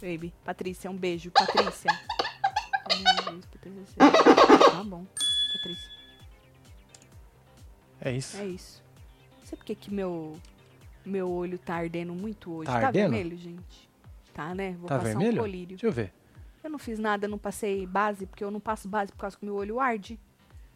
[0.00, 0.32] baby.
[0.44, 1.30] Patrícia, um beijo.
[1.30, 1.90] Patrícia.
[3.98, 5.04] Tá bom,
[5.54, 5.90] Patrícia.
[8.00, 8.36] É isso.
[8.36, 8.82] É isso.
[9.40, 10.36] Não sei por que que meu,
[11.04, 12.66] meu olho tá ardendo muito hoje.
[12.66, 13.10] Tá Tá, ardendo?
[13.12, 13.91] vermelho, gente?
[14.32, 14.74] Tá, né?
[14.78, 15.34] Vou Tá passar vermelho?
[15.40, 15.68] um colírio.
[15.76, 16.12] Deixa eu ver.
[16.64, 19.44] Eu não fiz nada, não passei base, porque eu não passo base por causa que
[19.44, 20.18] meu olho arde.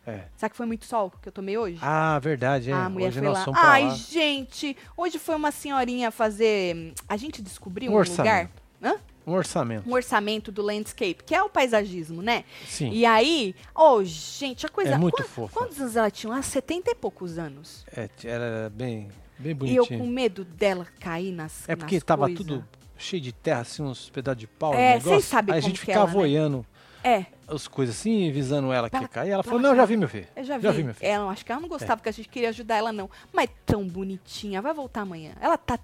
[0.06, 0.24] É.
[0.36, 1.78] Sabe que foi muito sol que eu tomei hoje?
[1.82, 2.74] Ah, verdade, é.
[2.74, 3.44] a mulher Hoje foi lá.
[3.54, 3.94] Ai, lá.
[3.94, 6.92] gente, hoje foi uma senhorinha fazer.
[7.08, 8.20] A gente descobriu Um um, orçamento.
[8.20, 8.50] lugar,
[8.82, 9.00] Hã?
[9.26, 9.88] Um orçamento.
[9.88, 12.44] um orçamento do landscape, que é o paisagismo, né?
[12.66, 12.90] Sim.
[12.92, 14.92] E aí, ô, gente, a coisa.
[14.94, 15.52] É muito fofa.
[15.58, 16.32] Quantos anos ela tinha?
[16.34, 17.84] Ah, 70 e poucos anos.
[17.96, 21.68] É, era bem, bem E eu com medo dela cair nas.
[21.68, 22.36] É porque nas tava coisa.
[22.36, 22.64] tudo
[22.98, 24.74] cheio de terra, assim, uns pedaços de pau.
[24.74, 26.18] É, vocês sabem Aí a gente é ficava lá, né?
[26.22, 26.66] olhando
[27.04, 29.30] É, as coisas assim, visando ela que ia cair.
[29.30, 30.26] Ela falou, não, já vi, meu filho.
[30.34, 30.62] eu já vi.
[30.64, 31.08] Já vi, meu filho.
[31.08, 33.08] ela, acho que ela não gostava que a gente queria ajudar ela, não.
[33.32, 35.32] Mas tão bonitinha, vai voltar amanhã.
[35.40, 35.78] Ela tá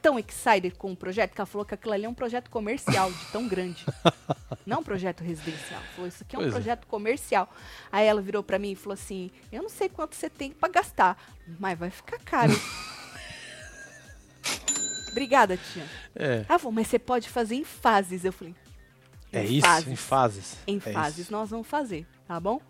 [0.00, 3.10] tão excited com o projeto que ela falou que aquilo ali é um projeto comercial
[3.10, 3.84] de tão grande.
[4.66, 5.80] não um projeto residencial.
[5.94, 6.56] Falou, isso aqui é um Pois é.
[6.56, 7.48] projeto comercial.
[7.92, 10.68] Aí ela virou pra mim e falou assim: Eu não sei quanto você tem pra
[10.68, 11.16] gastar,
[11.58, 12.52] mas vai ficar caro.
[15.10, 15.84] Obrigada, tia.
[16.14, 18.24] É, Ah, mas você pode fazer em fases.
[18.24, 18.54] Eu falei,
[19.32, 19.88] é em isso, fases.
[19.92, 20.56] em fases.
[20.66, 21.32] Em É fases isso.
[21.32, 22.60] nós vamos fazer, tá bom?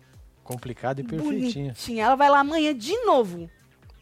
[0.43, 1.67] Complicado e perfeitinho.
[1.73, 2.03] Bonitinha.
[2.03, 3.49] Ela vai lá amanhã de novo.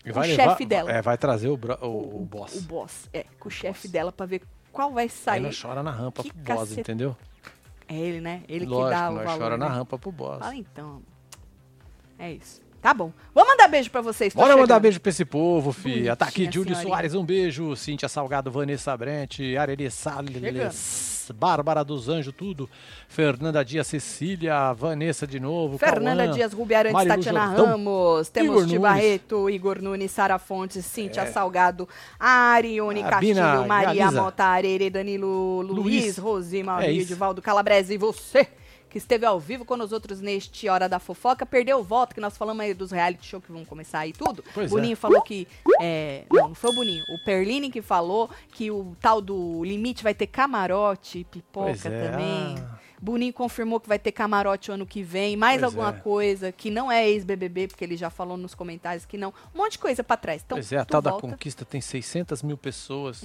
[0.06, 0.92] E o chefe dela.
[0.92, 2.56] É, vai trazer o, bro- o, o boss.
[2.56, 3.10] O boss.
[3.14, 5.42] É, com o chefe dela pra ver qual vai sair.
[5.42, 7.16] nós chora na rampa Que pro boss, entendeu?
[7.88, 8.44] É ele, né?
[8.48, 9.38] Ele Lógico, que dá o valor.
[9.40, 9.76] chora na né?
[9.76, 10.40] rampa pro boss.
[10.40, 11.02] Fala então.
[12.18, 12.62] É isso.
[12.82, 13.12] Tá bom.
[13.36, 14.34] Vamos mandar beijo pra vocês.
[14.34, 14.82] Bora mandar chegando.
[14.82, 16.16] beijo pra esse povo, filha.
[16.16, 16.76] Tá aqui Júlio.
[16.76, 17.76] Soares, um beijo.
[17.76, 22.70] Cíntia Salgado, Vanessa Brente, Areli Salles, Bárbara dos Anjos, tudo.
[23.08, 25.78] Fernanda Dias, Cecília, Vanessa de novo.
[25.78, 26.28] Fernanda.
[26.30, 28.80] Dias Rubiarantes, Marilu Tatiana Jordão, Ramos, temos Igor.
[28.80, 31.88] Barreto, Igor Nunes, Sara Fontes, Cíntia Salgado,
[32.20, 34.10] Arione Castilho, Maria.
[34.12, 36.18] Mota Arere, Danilo Luiz, Luiz.
[36.18, 37.12] Rosi, É Maurício, isso.
[37.14, 38.48] Edivaldo Calabrese e você
[38.90, 42.22] que esteve ao vivo com nós outros neste Hora da Fofoca, perdeu o voto, que
[42.22, 44.44] nós falamos aí dos reality show que vão começar aí tudo.
[44.54, 44.70] Pois é.
[44.70, 45.48] Boninho falou que,
[45.82, 50.02] é, não, não foi o Boninho, o Perline que falou que o tal do limite
[50.04, 52.56] vai ter camarote, pipoca é, também.
[52.60, 52.80] ah.
[53.02, 56.02] Boninho confirmou que vai ter camarote o ano que vem, mais Pois alguma é.
[56.02, 59.34] coisa que não é ex-BBB, porque ele já falou nos comentários que não.
[59.56, 60.42] Um monte de coisa pra trás.
[60.46, 61.32] Então, Pois é, a tal da volta Uhum.
[61.32, 63.24] conquista tem 600 mil pessoas.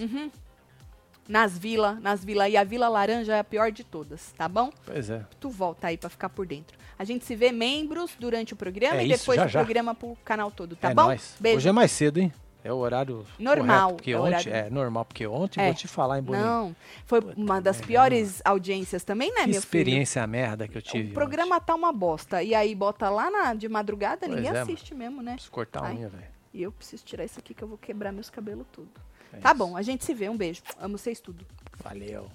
[1.29, 2.53] Nas vilas, nas vilas.
[2.53, 4.71] E a Vila Laranja é a pior de todas, tá bom?
[4.85, 5.25] Pois é.
[5.41, 6.77] Tu volta aí pra ficar por dentro.
[6.99, 9.61] A gente se vê membros durante o programa É e isso, depois já, do já.
[9.65, 11.03] programa pro canal todo, tá é bom?
[11.07, 11.35] nóis.
[11.41, 11.59] Beijo.
[11.59, 12.33] Hoje é mais cedo, hein?
[12.63, 15.67] É o horário Normal, correto, porque é o ontem horário- é normal, porque ontem É.
[15.67, 16.47] vou te falar em Boninho.
[16.47, 19.59] Não, foi uma das piores audiências também, né, que meu filho?
[19.59, 21.11] experiência merda que eu tive.
[21.11, 22.43] O programa tá uma bosta.
[22.43, 25.33] E aí bota lá na, de madrugada, Pois ninguém é, assiste mesmo, né?
[25.33, 25.35] ontem.
[25.35, 25.97] Preciso cortar a Ai.
[25.97, 26.25] unha, velho.
[26.55, 28.89] E eu preciso tirar isso aqui que eu vou quebrar meus cabelos tudo.
[29.37, 30.29] É tá bom, a gente se vê.
[30.29, 30.63] Um beijo.
[30.79, 31.45] Amo vocês tudo.
[31.83, 32.31] Valeu.